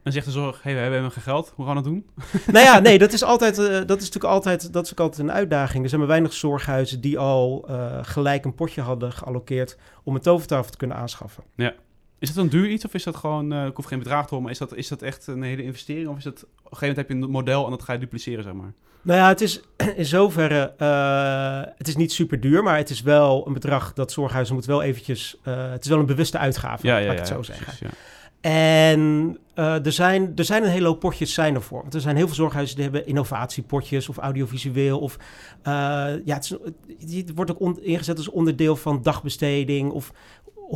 En 0.03 0.11
zegt 0.11 0.25
de 0.25 0.31
zorg, 0.31 0.63
hey, 0.63 0.73
we 0.73 0.79
hebben 0.79 1.11
geen 1.11 1.23
geld, 1.23 1.53
hoe 1.55 1.65
gaan 1.65 1.75
we 1.75 1.81
dat 1.81 1.91
doen? 1.91 2.05
Nou 2.53 2.65
ja, 2.65 2.79
nee, 2.79 2.97
dat 2.97 3.13
is, 3.13 3.23
altijd, 3.23 3.57
uh, 3.57 3.65
dat 3.65 4.01
is 4.01 4.05
natuurlijk 4.05 4.33
altijd, 4.33 4.73
dat 4.73 4.85
is 4.85 4.91
ook 4.91 4.99
altijd 4.99 5.19
een 5.19 5.33
uitdaging. 5.33 5.83
Er 5.83 5.89
zijn 5.89 6.01
maar 6.01 6.09
weinig 6.09 6.33
zorghuizen 6.33 7.01
die 7.01 7.19
al 7.19 7.65
gelijk 8.01 8.45
een 8.45 8.55
potje 8.55 8.81
hadden 8.81 9.11
geallockeerd 9.11 9.77
om 10.03 10.15
een 10.15 10.21
tovertafel 10.21 10.71
te 10.71 10.77
kunnen 10.77 10.97
aanschaffen. 10.97 11.43
Ja. 11.55 11.73
Is 12.21 12.33
dat 12.33 12.43
een 12.43 12.49
duur 12.49 12.69
iets 12.69 12.85
of 12.85 12.93
is 12.93 13.03
dat 13.03 13.15
gewoon, 13.15 13.53
uh, 13.53 13.65
ik 13.65 13.75
hoef 13.75 13.85
geen 13.85 13.99
bedrag 13.99 14.21
te 14.21 14.27
horen, 14.29 14.43
maar 14.43 14.51
is 14.51 14.57
dat, 14.57 14.75
is 14.75 14.87
dat 14.87 15.01
echt 15.01 15.27
een 15.27 15.41
hele 15.41 15.63
investering? 15.63 16.07
Of 16.07 16.17
is 16.17 16.23
dat, 16.23 16.43
op 16.43 16.49
een 16.49 16.77
gegeven 16.77 16.87
moment 16.87 16.97
heb 16.97 17.09
je 17.09 17.23
een 17.23 17.31
model 17.31 17.65
en 17.65 17.69
dat 17.69 17.81
ga 17.81 17.93
je 17.93 17.99
dupliceren, 17.99 18.43
zeg 18.43 18.53
maar? 18.53 18.73
Nou 19.01 19.19
ja, 19.19 19.27
het 19.27 19.41
is 19.41 19.61
in 19.95 20.05
zoverre, 20.05 20.73
uh, 20.77 21.71
het 21.77 21.87
is 21.87 21.95
niet 21.95 22.11
super 22.11 22.39
duur, 22.39 22.63
maar 22.63 22.77
het 22.77 22.89
is 22.89 23.01
wel 23.01 23.47
een 23.47 23.53
bedrag 23.53 23.93
dat 23.93 24.11
zorghuizen 24.11 24.55
moet 24.55 24.65
wel 24.65 24.81
eventjes, 24.81 25.37
uh, 25.47 25.71
het 25.71 25.83
is 25.83 25.89
wel 25.89 25.99
een 25.99 26.05
bewuste 26.05 26.37
uitgave, 26.37 26.87
ja, 26.87 26.97
ja, 26.97 27.05
laat 27.05 27.13
ik 27.13 27.19
het 27.19 27.27
zo 27.27 27.41
zeggen. 27.41 27.65
Precies, 27.65 27.79
ja. 27.79 27.89
En 28.41 29.37
uh, 29.55 29.85
er, 29.85 29.91
zijn, 29.91 30.31
er 30.35 30.43
zijn 30.43 30.63
een 30.63 30.69
hele 30.69 30.87
hoop 30.87 30.99
potjes 30.99 31.33
zijn 31.33 31.55
ervoor. 31.55 31.81
Want 31.81 31.93
er 31.93 32.01
zijn 32.01 32.15
heel 32.15 32.25
veel 32.25 32.35
zorghuizen 32.35 32.75
die 32.75 32.83
hebben 32.83 33.07
innovatiepotjes 33.07 34.09
of 34.09 34.17
audiovisueel. 34.17 34.99
Of 34.99 35.17
uh, 35.17 35.73
ja, 36.25 36.35
het, 36.35 36.57
is, 36.97 37.15
het, 37.15 37.31
wordt 37.35 37.59
ook 37.59 37.77
ingezet 37.79 38.17
als 38.17 38.29
onderdeel 38.29 38.75
van 38.75 39.01
dagbesteding. 39.01 39.91
Of 39.91 40.11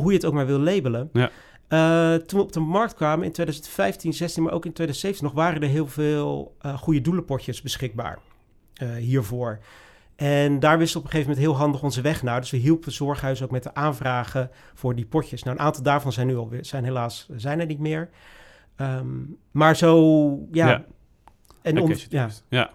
hoe 0.00 0.10
je 0.10 0.16
het 0.16 0.26
ook 0.26 0.32
maar 0.32 0.46
wil 0.46 0.58
labelen. 0.58 1.10
Ja. 1.12 1.30
Uh, 1.68 2.14
toen 2.14 2.38
we 2.38 2.44
op 2.44 2.52
de 2.52 2.60
markt 2.60 2.94
kwamen 2.94 3.24
in 3.24 3.32
2015, 3.32 4.12
16, 4.12 4.42
maar 4.42 4.52
ook 4.52 4.64
in 4.64 4.72
2017 4.72 5.24
nog, 5.24 5.44
waren 5.44 5.62
er 5.62 5.68
heel 5.68 5.86
veel 5.86 6.56
uh, 6.62 6.78
goede 6.78 7.00
doelenpotjes 7.00 7.62
beschikbaar 7.62 8.18
uh, 8.82 8.94
hiervoor. 8.94 9.58
En 10.16 10.60
daar 10.60 10.78
wisten 10.78 11.00
we 11.00 11.06
op 11.06 11.12
een 11.12 11.18
gegeven 11.18 11.34
moment 11.36 11.52
heel 11.52 11.62
handig 11.62 11.82
onze 11.82 12.00
weg 12.00 12.22
naar. 12.22 12.40
Dus 12.40 12.50
we 12.50 12.56
hielpen 12.56 12.92
zorghuizen 12.92 13.44
ook 13.44 13.50
met 13.50 13.62
de 13.62 13.74
aanvragen 13.74 14.50
voor 14.74 14.94
die 14.94 15.06
potjes. 15.06 15.42
Nou, 15.42 15.56
een 15.56 15.62
aantal 15.62 15.82
daarvan 15.82 16.12
zijn 16.12 16.26
nu 16.26 16.36
alweer, 16.36 16.64
zijn 16.64 16.84
helaas, 16.84 17.28
zijn 17.36 17.60
er 17.60 17.66
niet 17.66 17.78
meer. 17.78 18.08
Um, 18.76 19.36
maar 19.50 19.76
zo, 19.76 20.28
ja. 20.52 20.68
ja. 20.68 20.84
En 21.62 21.80
om, 21.80 21.92
ja. 22.08 22.28
ja. 22.48 22.70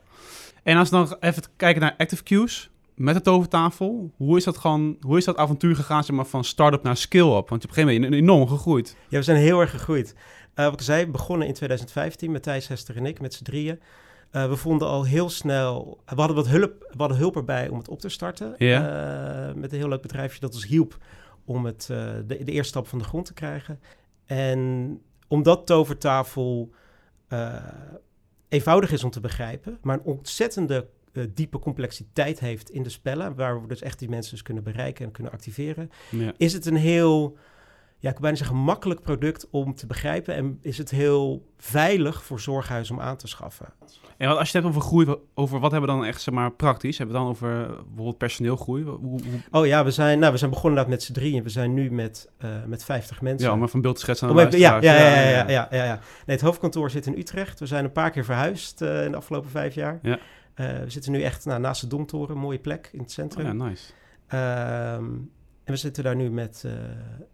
En 0.63 0.78
als 0.78 0.90
we 0.90 0.96
dan 0.96 1.16
even 1.20 1.44
kijken 1.56 1.82
naar 1.82 1.96
Active 1.98 2.24
Cues 2.24 2.70
met 2.96 3.16
de 3.16 3.22
tovertafel, 3.22 4.12
hoe 4.18 4.38
is 4.38 4.44
dat, 4.44 4.58
gewoon, 4.58 4.98
hoe 5.00 5.18
is 5.18 5.26
dat 5.26 5.38
avontuur 5.38 5.76
gegaan 5.76 6.04
zeg 6.04 6.16
maar, 6.16 6.26
van 6.26 6.44
start-up 6.44 6.84
naar 6.84 6.98
skill-up? 6.98 7.50
Want 7.50 7.62
je 7.62 7.68
op 7.68 7.78
een 7.78 7.84
gegeven 7.84 8.02
moment 8.02 8.22
enorm 8.22 8.48
gegroeid. 8.48 8.96
Ja, 9.10 9.18
we 9.18 9.24
zijn 9.24 9.38
heel 9.38 9.60
erg 9.60 9.70
gegroeid. 9.70 10.16
Uh, 10.56 10.66
wat 10.66 10.74
ik 10.74 10.82
zei, 10.82 11.06
we 11.06 11.12
begonnen 11.12 11.48
in 11.48 11.54
2015 11.54 12.32
met 12.32 12.44
Thijs, 12.44 12.68
Hester 12.68 12.98
en 12.98 13.06
ik, 13.06 13.22
met 13.22 13.34
z'n 13.34 13.44
drieën. 13.44 13.80
Uh, 14.32 14.50
we 14.50 14.56
vonden 14.56 14.88
al 14.88 15.06
heel 15.06 15.30
snel, 15.30 16.00
we 16.06 16.16
hadden 16.16 16.36
wat 16.36 16.48
hulp, 16.48 16.88
we 16.90 16.98
hadden 16.98 17.18
hulp 17.18 17.36
erbij 17.36 17.70
om 17.70 17.78
het 17.78 17.90
op 17.90 18.00
te 18.00 18.10
starten. 18.10 18.56
Ja. 18.58 19.50
Uh, 19.50 19.56
met 19.56 19.72
een 19.72 19.78
heel 19.78 19.88
leuk 19.88 20.02
bedrijfje 20.02 20.40
dat 20.40 20.54
ons 20.54 20.66
hielp 20.66 20.98
om 21.46 21.66
het, 21.66 21.86
de, 21.88 22.24
de, 22.28 22.46
eerste 22.46 22.70
stap 22.70 22.88
van 22.88 23.00
de 23.00 23.06
grond 23.06 23.26
te 23.26 23.34
krijgen. 23.34 23.80
En 24.26 25.02
omdat 25.28 25.66
tovertafel 25.66 26.72
eenvoudig 28.50 28.92
is 28.92 29.04
om 29.04 29.10
te 29.10 29.20
begrijpen, 29.20 29.78
maar 29.82 29.96
een 29.96 30.04
ontzettende 30.04 30.88
uh, 31.13 31.24
diepe 31.34 31.60
complexiteit 31.60 32.39
heeft 32.39 32.70
in 32.70 32.84
de 32.84 32.89
spellen, 32.89 33.36
waar 33.36 33.62
we 33.62 33.68
dus 33.68 33.82
echt 33.82 34.00
die 34.00 34.10
mensen 34.10 34.32
dus 34.32 34.41
kunnen 34.41 34.63
bereiken 34.63 35.06
en 35.06 35.12
kunnen 35.12 35.32
activeren, 35.32 35.89
ja. 36.10 36.34
is 36.38 36.53
het 36.53 36.65
een 36.65 36.75
heel 36.75 37.38
ja, 38.01 38.08
ik 38.08 38.13
kan 38.13 38.22
bijna 38.22 38.38
zeggen, 38.38 38.56
makkelijk 38.56 39.01
product 39.01 39.48
om 39.51 39.75
te 39.75 39.88
begrijpen. 39.88 40.36
En 40.36 40.58
is 40.62 40.77
het 40.77 40.89
heel 40.89 41.51
veilig 41.58 42.24
voor 42.24 42.39
zorghuizen 42.39 42.96
om 42.96 43.01
aan 43.01 43.18
te 43.18 43.27
schaffen. 43.27 43.74
En 44.18 44.27
als 44.27 44.38
je 44.38 44.44
het 44.44 44.53
hebt 44.53 44.65
over 44.65 44.82
groei, 44.82 45.15
over 45.34 45.60
wat 45.60 45.72
hebben 45.72 45.89
we 45.89 45.96
dan 45.96 46.06
echt 46.06 46.22
zeg 46.22 46.34
maar, 46.34 46.51
praktisch? 46.51 46.98
Hebben 46.98 47.15
we 47.15 47.22
dan 47.22 47.32
over 47.32 47.68
bijvoorbeeld 47.68 48.18
personeelgroei? 48.18 48.84
Hoe, 48.84 48.98
hoe... 49.00 49.20
Oh 49.51 49.65
ja, 49.65 49.84
we 49.84 49.91
zijn, 49.91 50.20
nou, 50.20 50.32
we 50.32 50.38
zijn 50.38 50.50
begonnen 50.50 50.89
met 50.89 51.03
z'n 51.03 51.13
drieën. 51.13 51.44
We 51.44 51.50
zijn 51.50 51.74
nu 51.74 51.91
met, 51.91 52.30
uh, 52.44 52.50
met 52.65 52.84
50 52.84 53.22
mensen. 53.22 53.48
Ja, 53.48 53.53
om 53.53 53.70
van 53.70 53.82
beeld 53.82 54.00
schetsen 54.00 54.30
aan 54.30 54.36
de 54.36 54.58
ja, 54.58 54.80
ja, 54.82 54.94
ja, 54.94 54.94
ja, 54.94 55.30
ja, 55.30 55.50
ja, 55.50 55.68
ja, 55.72 55.84
ja. 55.84 56.00
Nee, 56.25 56.36
het 56.36 56.41
hoofdkantoor 56.41 56.89
zit 56.89 57.06
in 57.06 57.18
Utrecht. 57.18 57.60
We 57.60 57.65
zijn 57.65 57.84
een 57.84 57.91
paar 57.91 58.12
keer 58.12 58.25
verhuisd 58.25 58.82
uh, 58.82 59.06
in 59.06 59.12
de 59.12 59.18
afgelopen 59.18 59.50
vijf 59.50 59.75
jaar. 59.75 60.00
Ja. 60.01 60.20
Uh, 60.62 60.80
we 60.80 60.89
zitten 60.89 61.12
nu 61.12 61.22
echt 61.22 61.46
nou, 61.46 61.60
naast 61.60 61.82
de 61.82 61.88
Domtoren, 61.88 62.36
een 62.36 62.41
mooie 62.41 62.60
plek 62.60 62.89
in 62.91 63.00
het 63.00 63.12
centrum. 63.12 63.46
Oh, 63.46 63.51
ja, 63.51 63.65
nice. 63.65 63.91
Um, 64.98 65.32
en 65.63 65.74
we 65.74 65.75
zitten 65.75 66.03
daar 66.03 66.15
nu 66.15 66.30
met, 66.30 66.63
uh, 66.65 66.72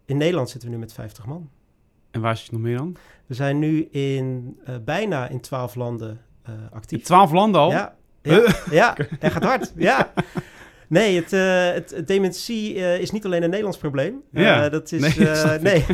in 0.06 0.18
Nederland 0.18 0.50
zitten 0.50 0.70
we 0.70 0.76
nu 0.76 0.82
met 0.82 0.94
50 0.94 1.26
man. 1.26 1.50
En 2.12 2.22
waar 2.22 2.38
zit 2.38 2.46
je 2.46 2.52
nog 2.52 2.62
meer 2.62 2.78
dan? 2.78 2.96
We 3.26 3.34
zijn 3.34 3.60
nu 3.60 3.84
in, 3.86 4.58
uh, 4.70 4.76
bijna 4.86 5.28
in 5.28 5.42
12 5.42 5.76
landen 5.76 6.22
actief. 6.72 7.00
In 7.00 7.06
12 7.06 7.32
landen 7.32 7.62
al? 7.62 7.72
Ja, 7.72 7.96
ja, 8.22 8.56
ja 8.72 8.96
dat 9.20 9.32
gaat 9.32 9.44
hard. 9.44 9.74
Ja. 9.76 10.14
Nee, 10.88 11.16
het, 11.16 11.32
het, 11.76 11.92
het 11.92 12.08
dementie 12.08 12.74
is 12.74 13.12
niet 13.12 13.26
alleen 13.26 13.44
een 13.44 13.50
Nederlands 13.50 13.78
probleem. 13.78 14.22
Ja. 14.32 14.70
dat 14.70 14.92
is, 14.92 15.16
nee, 15.16 15.60
nee. 15.62 15.86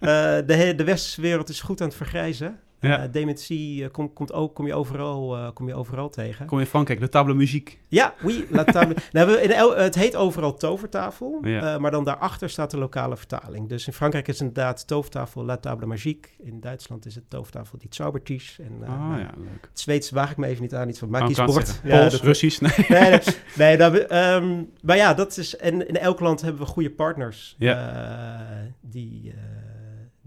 de, 0.46 0.74
de 0.76 0.84
westerse 0.84 1.20
wereld 1.20 1.48
is 1.48 1.60
goed 1.60 1.80
aan 1.80 1.86
het 1.86 1.96
vergrijzen. 1.96 2.60
Ja. 2.80 3.02
Uh, 3.02 3.12
dementie 3.12 3.82
uh, 3.82 3.90
kom, 3.90 4.12
komt 4.12 4.32
ook, 4.32 4.54
kom 4.54 4.66
je, 4.66 4.74
overal, 4.74 5.36
uh, 5.36 5.48
kom 5.54 5.68
je 5.68 5.74
overal 5.74 6.08
tegen. 6.08 6.46
Kom 6.46 6.58
je 6.58 6.64
in 6.64 6.70
Frankrijk, 6.70 7.00
de 7.00 7.08
table 7.08 7.34
muziek. 7.34 7.78
Ja, 7.88 8.14
oui, 8.22 8.46
la 8.50 8.64
table. 8.64 8.96
nou, 9.12 9.76
het 9.76 9.94
heet 9.94 10.16
overal 10.16 10.54
tovertafel, 10.54 11.38
ja. 11.42 11.78
maar 11.78 11.90
dan 11.90 12.04
daarachter 12.04 12.50
staat 12.50 12.70
de 12.70 12.78
lokale 12.78 13.16
vertaling. 13.16 13.68
Dus 13.68 13.86
in 13.86 13.92
Frankrijk 13.92 14.28
is 14.28 14.38
het 14.38 14.48
inderdaad 14.48 14.86
tovertafel 14.86 15.44
la 15.44 15.56
table 15.56 15.86
magique. 15.86 16.28
In 16.38 16.60
Duitsland 16.60 17.06
is 17.06 17.14
het 17.14 17.30
tovertafel 17.30 17.78
die 17.78 17.88
Zaubertisch. 17.90 18.58
En 18.60 18.88
ah, 18.88 19.08
nou, 19.08 19.20
ja, 19.20 19.30
leuk. 19.36 19.68
Het 19.70 19.80
Zweeds 19.80 20.10
waag 20.10 20.30
ik 20.30 20.36
me 20.36 20.46
even 20.46 20.62
niet 20.62 20.74
aan, 20.74 20.88
iets 20.88 20.98
van 20.98 21.10
magisch 21.10 21.44
bord. 21.44 21.80
Ja, 21.84 21.98
Pools, 21.98 22.22
Russisch, 22.22 22.60
nee. 22.60 22.86
nee, 22.88 23.10
nee, 23.10 23.20
nee 23.56 23.76
dat, 23.76 24.12
um, 24.12 24.70
maar 24.82 24.96
ja, 24.96 25.14
dat 25.14 25.36
is, 25.36 25.56
en 25.56 25.88
in 25.88 25.96
elk 25.96 26.20
land 26.20 26.40
hebben 26.40 26.60
we 26.60 26.66
goede 26.66 26.90
partners 26.90 27.54
ja. 27.58 28.46
die 28.80 29.34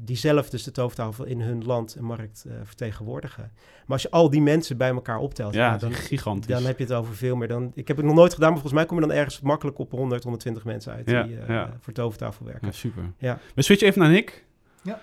die 0.05 0.15
zelf 0.15 0.50
dus 0.50 0.63
de 0.63 0.72
tovertafel 0.72 1.25
in 1.25 1.41
hun 1.41 1.65
land 1.65 1.95
en 1.95 2.03
markt 2.03 2.43
uh, 2.48 2.53
vertegenwoordigen. 2.63 3.51
Maar 3.53 3.88
als 3.88 4.01
je 4.01 4.12
al 4.12 4.29
die 4.29 4.41
mensen 4.41 4.77
bij 4.77 4.89
elkaar 4.89 5.17
optelt, 5.17 5.53
ja, 5.53 5.77
dan, 5.77 5.93
gigantisch. 5.93 6.48
dan 6.48 6.65
heb 6.65 6.77
je 6.77 6.83
het 6.83 6.93
over 6.93 7.15
veel 7.15 7.36
meer. 7.36 7.48
Dan, 7.48 7.72
ik 7.75 7.88
heb 7.88 7.98
het 7.98 8.05
nog 8.05 8.15
nooit 8.15 8.33
gedaan, 8.33 8.50
maar 8.51 8.60
volgens 8.60 8.79
mij 8.79 8.86
kom 8.86 9.00
je 9.00 9.07
dan 9.07 9.15
ergens 9.15 9.41
makkelijk 9.41 9.77
op 9.77 9.91
100, 9.91 10.24
120 10.24 10.63
mensen 10.63 10.93
uit 10.93 11.10
ja, 11.10 11.24
die 11.24 11.36
uh, 11.36 11.48
ja. 11.48 11.77
voor 11.79 11.93
tovertafel 11.93 12.45
werken. 12.45 12.67
Ja, 12.67 12.74
super. 12.74 13.03
Ja. 13.17 13.39
We 13.55 13.62
switchen 13.62 13.88
even 13.88 14.01
naar 14.01 14.12
Nick. 14.12 14.45
Ja. 14.81 15.00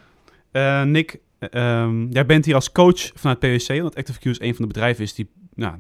Uh, 0.52 0.90
Nick, 0.90 1.20
um, 1.50 2.08
jij 2.10 2.26
bent 2.26 2.44
hier 2.44 2.54
als 2.54 2.72
coach 2.72 3.10
vanuit 3.14 3.38
PwC, 3.38 3.80
want 3.80 3.96
ActiveQ 3.96 4.22
is 4.22 4.40
een 4.40 4.54
van 4.54 4.62
de 4.62 4.72
bedrijven 4.72 5.04
is 5.04 5.14
die 5.14 5.30
nou, 5.54 5.74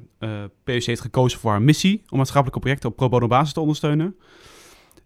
PwC 0.64 0.84
heeft 0.84 1.00
gekozen 1.00 1.40
voor 1.40 1.50
haar 1.50 1.62
missie 1.62 2.02
om 2.08 2.16
maatschappelijke 2.16 2.60
projecten 2.60 2.88
op 2.88 2.96
pro 2.96 3.08
bono 3.08 3.26
basis 3.26 3.52
te 3.52 3.60
ondersteunen. 3.60 4.16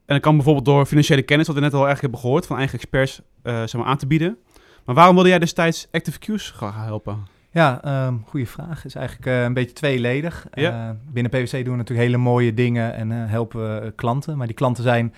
En 0.06 0.14
dat 0.14 0.20
kan 0.20 0.34
bijvoorbeeld 0.34 0.64
door 0.64 0.87
financiële 0.87 1.23
kennis, 1.23 1.46
wat 1.46 1.56
we 1.56 1.62
net 1.62 1.75
al 1.75 1.87
eigenlijk 1.87 2.02
hebben 2.02 2.20
gehoord, 2.20 2.46
van 2.46 2.56
eigen 2.56 2.78
experts 2.78 3.20
uh, 3.42 3.54
zeg 3.54 3.75
maar, 3.75 3.84
aan 3.84 3.96
te 3.96 4.06
bieden. 4.06 4.38
Maar 4.84 4.94
waarom 4.94 5.14
wilde 5.14 5.28
jij 5.28 5.38
destijds 5.38 5.88
Active 5.90 6.18
Q's 6.18 6.50
gaan 6.50 6.73
helpen? 6.73 7.26
Ja, 7.50 8.06
um, 8.06 8.23
goede 8.26 8.46
vraag. 8.46 8.84
Is 8.84 8.94
eigenlijk 8.94 9.26
uh, 9.26 9.42
een 9.42 9.54
beetje 9.54 9.73
tweeledig. 9.73 10.46
Ja. 10.52 10.88
Uh, 10.88 10.96
binnen 11.12 11.32
PwC 11.32 11.50
doen 11.50 11.62
we 11.62 11.76
natuurlijk 11.76 12.06
hele 12.06 12.16
mooie 12.16 12.54
dingen 12.54 12.94
en 12.94 13.11
helpen 13.11 13.61
we 13.61 13.92
klanten. 13.92 14.37
Maar 14.37 14.46
die 14.46 14.56
klanten 14.56 14.82
zijn 14.82 15.14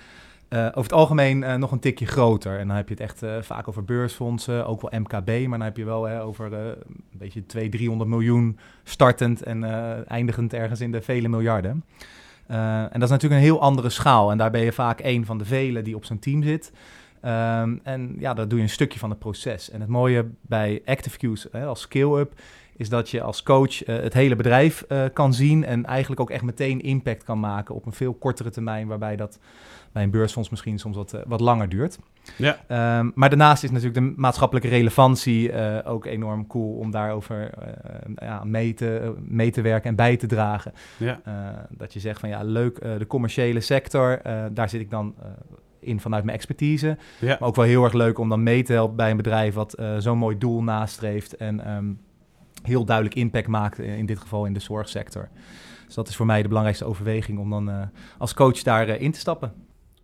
over 0.49 0.81
het 0.81 0.93
algemeen 0.93 1.59
nog 1.59 1.71
een 1.71 1.79
tikje 1.79 2.05
groter. 2.05 2.59
En 2.59 2.67
dan 2.67 2.75
heb 2.75 2.87
je 2.89 2.93
het 2.93 3.03
echt 3.03 3.45
vaak 3.45 3.67
over 3.67 3.83
beursfondsen, 3.83 4.67
ook 4.67 4.81
wel 4.81 4.99
MKB. 4.99 5.27
Maar 5.27 5.57
dan 5.57 5.67
heb 5.67 5.77
je 5.77 5.85
wel 5.85 6.09
over 6.09 6.53
een 6.53 6.75
beetje 7.11 7.45
200, 7.45 7.71
300 7.71 8.09
miljoen 8.09 8.59
startend 8.83 9.43
en 9.43 9.63
eindigend 10.07 10.53
ergens 10.53 10.81
in 10.81 10.91
de 10.91 11.01
vele 11.01 11.27
miljarden. 11.27 11.83
Uh, 12.51 12.81
en 12.81 12.89
dat 12.93 13.03
is 13.03 13.09
natuurlijk 13.09 13.41
een 13.41 13.47
heel 13.47 13.61
andere 13.61 13.89
schaal. 13.89 14.31
En 14.31 14.37
daar 14.37 14.51
ben 14.51 14.61
je 14.61 14.71
vaak 14.71 14.99
een 15.03 15.25
van 15.25 15.37
de 15.37 15.45
velen 15.45 15.83
die 15.83 15.95
op 15.95 16.05
zo'n 16.05 16.19
team 16.19 16.43
zit. 16.43 16.71
Um, 17.25 17.79
en 17.83 18.15
ja, 18.19 18.33
dat 18.33 18.49
doe 18.49 18.57
je 18.59 18.63
een 18.63 18.71
stukje 18.71 18.99
van 18.99 19.09
het 19.09 19.19
proces. 19.19 19.69
En 19.69 19.81
het 19.81 19.89
mooie 19.89 20.25
bij 20.41 20.81
ActiveQ's 20.85 21.47
hè, 21.51 21.65
als 21.65 21.81
scale-up 21.81 22.33
is 22.77 22.89
dat 22.89 23.09
je 23.09 23.21
als 23.21 23.43
coach 23.43 23.87
uh, 23.87 23.95
het 23.95 24.13
hele 24.13 24.35
bedrijf 24.35 24.85
uh, 24.89 25.03
kan 25.13 25.33
zien 25.33 25.65
en 25.65 25.85
eigenlijk 25.85 26.21
ook 26.21 26.29
echt 26.29 26.43
meteen 26.43 26.81
impact 26.81 27.23
kan 27.23 27.39
maken 27.39 27.75
op 27.75 27.85
een 27.85 27.93
veel 27.93 28.13
kortere 28.13 28.49
termijn, 28.49 28.87
waarbij 28.87 29.15
dat 29.15 29.39
bij 29.91 30.03
een 30.03 30.11
beursfonds 30.11 30.49
misschien 30.49 30.79
soms 30.79 30.95
wat, 30.95 31.13
uh, 31.13 31.21
wat 31.25 31.39
langer 31.39 31.69
duurt. 31.69 31.99
Ja. 32.35 32.99
Um, 32.99 33.11
maar 33.15 33.29
daarnaast 33.29 33.63
is 33.63 33.71
natuurlijk 33.71 33.95
de 33.95 34.13
maatschappelijke 34.15 34.69
relevantie 34.69 35.53
ook 35.83 36.05
enorm 36.05 36.47
cool 36.47 36.77
om 36.77 36.91
daarover 36.91 37.49
ja, 38.15 38.43
mee, 38.43 38.73
te, 38.73 39.15
mee 39.27 39.51
te 39.51 39.61
werken 39.61 39.89
en 39.89 39.95
bij 39.95 40.17
te 40.17 40.27
dragen. 40.27 40.73
Ja. 40.97 41.19
dat 41.69 41.93
je 41.93 41.99
zegt 41.99 42.19
van 42.19 42.29
ja, 42.29 42.43
leuk, 42.43 42.81
de 42.81 43.07
commerciële 43.07 43.59
sector, 43.59 44.19
daar 44.51 44.69
zit 44.69 44.81
ik 44.81 44.89
dan 44.89 45.15
in 45.79 45.99
vanuit 45.99 46.23
mijn 46.23 46.37
expertise. 46.37 46.97
Ja. 47.19 47.37
Maar 47.39 47.49
ook 47.49 47.55
wel 47.55 47.65
heel 47.65 47.83
erg 47.83 47.93
leuk 47.93 48.17
om 48.17 48.29
dan 48.29 48.43
mee 48.43 48.63
te 48.63 48.73
helpen 48.73 48.95
bij 48.95 49.11
een 49.11 49.17
bedrijf 49.17 49.53
wat 49.53 49.75
zo'n 49.97 50.17
mooi 50.17 50.37
doel 50.37 50.63
nastreeft 50.63 51.35
en 51.35 51.71
um, 51.71 51.99
heel 52.63 52.85
duidelijk 52.85 53.15
impact 53.15 53.47
maakt, 53.47 53.79
in 53.79 54.05
dit 54.05 54.19
geval 54.19 54.45
in 54.45 54.53
de 54.53 54.59
zorgsector. 54.59 55.29
Dus 55.85 55.95
dat 55.95 56.07
is 56.07 56.15
voor 56.15 56.25
mij 56.25 56.41
de 56.41 56.47
belangrijkste 56.47 56.85
overweging 56.85 57.39
om 57.39 57.49
dan 57.49 57.69
uh, 57.69 57.81
als 58.17 58.33
coach 58.33 58.63
daarin 58.63 58.95
uh, 58.95 59.01
in 59.01 59.11
te 59.11 59.19
stappen. 59.19 59.53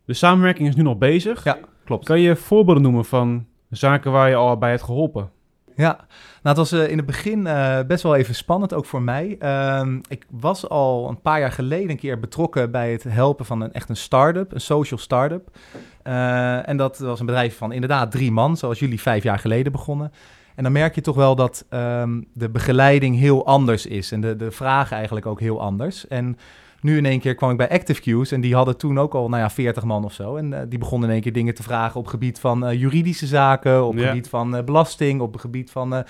De 0.06 0.14
samenwerking 0.14 0.68
is 0.68 0.76
nu 0.76 0.84
nog 0.84 0.98
bezig. 0.98 1.44
Ja, 1.44 1.58
klopt. 1.86 2.06
Kan 2.06 2.20
je 2.20 2.36
voorbeelden 2.36 2.84
noemen 2.84 3.06
van 3.06 3.46
zaken 3.70 4.12
waar 4.12 4.30
je 4.30 4.36
al 4.36 4.58
bij 4.58 4.70
hebt 4.70 4.84
geholpen? 4.84 5.30
Ja, 5.76 5.96
nou, 5.96 6.08
het 6.42 6.58
was 6.58 6.74
uh, 6.74 6.90
in 6.90 6.98
het 6.98 7.06
begin 7.06 7.44
best 7.88 8.04
wel 8.04 8.16
even 8.16 8.36
spannend, 8.36 8.74
ook 8.74 8.86
voor 8.86 9.02
mij. 9.02 9.36
Uh, 9.40 9.88
ik 10.08 10.26
was 10.30 10.70
al 10.70 11.10
een 11.10 11.22
paar 11.22 11.40
jaar 11.40 11.52
geleden 11.52 11.90
een 11.90 11.98
keer 11.98 12.20
betrokken 12.20 12.72
bij 12.72 12.92
het 12.92 13.04
helpen 13.04 13.46
van 13.46 13.62
een 13.62 13.74
echt 13.74 13.90
een 13.90 13.96
start-up, 13.96 14.54
een 14.54 14.62
social 14.62 15.00
start-up. 15.00 15.58
En 16.04 16.78
dat 16.78 17.00
was 17.00 17.20
een 17.20 17.26
bedrijf 17.26 17.58
van 17.58 17.72
inderdaad 17.72 18.12
drie 18.12 18.32
man, 18.32 18.58
zoals 18.58 18.80
jullie 18.80 19.02
vijf 19.02 19.24
jaar 19.24 19.40
geleden 19.40 19.72
begonnen. 19.72 20.12
En 20.56 20.64
dan 20.64 20.72
merk 20.72 20.96
je 20.96 21.02
toch 21.02 21.16
wel 21.16 21.36
dat 21.36 21.66
um, 21.70 22.26
de 22.34 22.50
begeleiding 22.50 23.18
heel 23.18 23.46
anders 23.46 23.86
is 23.86 24.12
en 24.12 24.22
de, 24.22 24.36
de 24.36 24.52
vragen 24.52 24.96
eigenlijk 24.96 25.26
ook 25.26 25.40
heel 25.40 25.62
anders. 25.62 26.08
En 26.08 26.38
nu 26.84 26.98
in 26.98 27.06
één 27.06 27.20
keer 27.20 27.36
kwam 27.36 27.52
ik 27.52 27.58
bij 27.58 27.80
ActiveQ's 27.80 28.32
en 28.32 28.42
die 28.42 28.56
hadden 28.56 28.78
toen 28.78 29.00
ook 29.00 29.14
al, 29.14 29.30
nou 29.30 29.42
ja, 29.42 29.50
40 29.50 29.84
man 29.84 30.04
of 30.04 30.14
zo. 30.14 30.36
En 30.36 30.52
uh, 30.52 30.60
die 30.68 30.80
begonnen 30.80 31.08
in 31.08 31.14
één 31.14 31.24
keer 31.24 31.34
dingen 31.34 31.54
te 31.54 31.64
vragen 31.64 32.00
op 32.00 32.08
gebied 32.08 32.40
van 32.40 32.70
uh, 32.70 32.80
juridische 32.80 33.28
zaken, 33.28 33.86
op 33.86 33.98
gebied 33.98 34.30
van 34.30 34.56
uh, 34.56 34.64
belasting, 34.64 35.22
op 35.22 35.36
gebied 35.36 35.72
van 35.72 36.04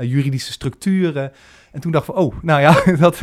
juridische 0.00 0.52
structuren. 0.52 1.32
En 1.72 1.80
toen 1.80 1.92
dacht 1.92 2.08
ik 2.08 2.14
van, 2.14 2.24
oh, 2.24 2.34
nou 2.42 2.60
ja, 2.60 2.82
dat, 3.08 3.20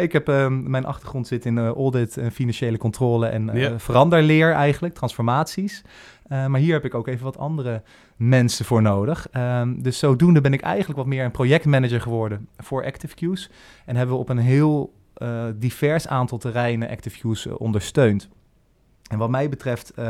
ik 0.00 0.12
heb 0.12 0.28
ehm, 0.28 0.70
mijn 0.70 0.84
achtergrond 0.84 1.26
zit 1.26 1.44
in 1.44 1.58
audit 1.58 2.16
en 2.16 2.32
financiële 2.32 2.78
controle 2.78 3.26
en 3.26 3.50
ja. 3.52 3.78
veranderleer 3.78 4.52
eigenlijk, 4.52 4.94
transformaties. 4.94 5.82
maar 6.28 6.60
hier 6.60 6.72
heb 6.72 6.84
ik 6.84 6.94
ook 6.94 7.06
even 7.06 7.24
wat 7.24 7.38
andere 7.38 7.82
mensen 8.16 8.64
voor 8.64 8.82
nodig. 8.82 9.28
Um, 9.36 9.82
dus 9.82 9.98
zodoende 9.98 10.40
ben 10.40 10.52
ik 10.52 10.60
eigenlijk 10.60 10.98
wat 10.98 11.06
meer 11.06 11.24
een 11.24 11.30
projectmanager 11.30 12.00
geworden 12.00 12.48
voor 12.58 12.84
ActiveQ's. 12.84 13.50
En 13.84 13.96
hebben 13.96 14.14
we 14.14 14.20
op 14.20 14.28
een 14.28 14.38
heel 14.38 14.92
divers 15.56 16.08
aantal 16.08 16.38
terreinen 16.38 16.88
ActiveQ's 16.88 17.44
uh, 17.44 17.52
ondersteund. 17.58 18.28
En 19.10 19.18
wat 19.18 19.30
mij 19.30 19.48
betreft, 19.48 19.92
uh, 19.98 20.04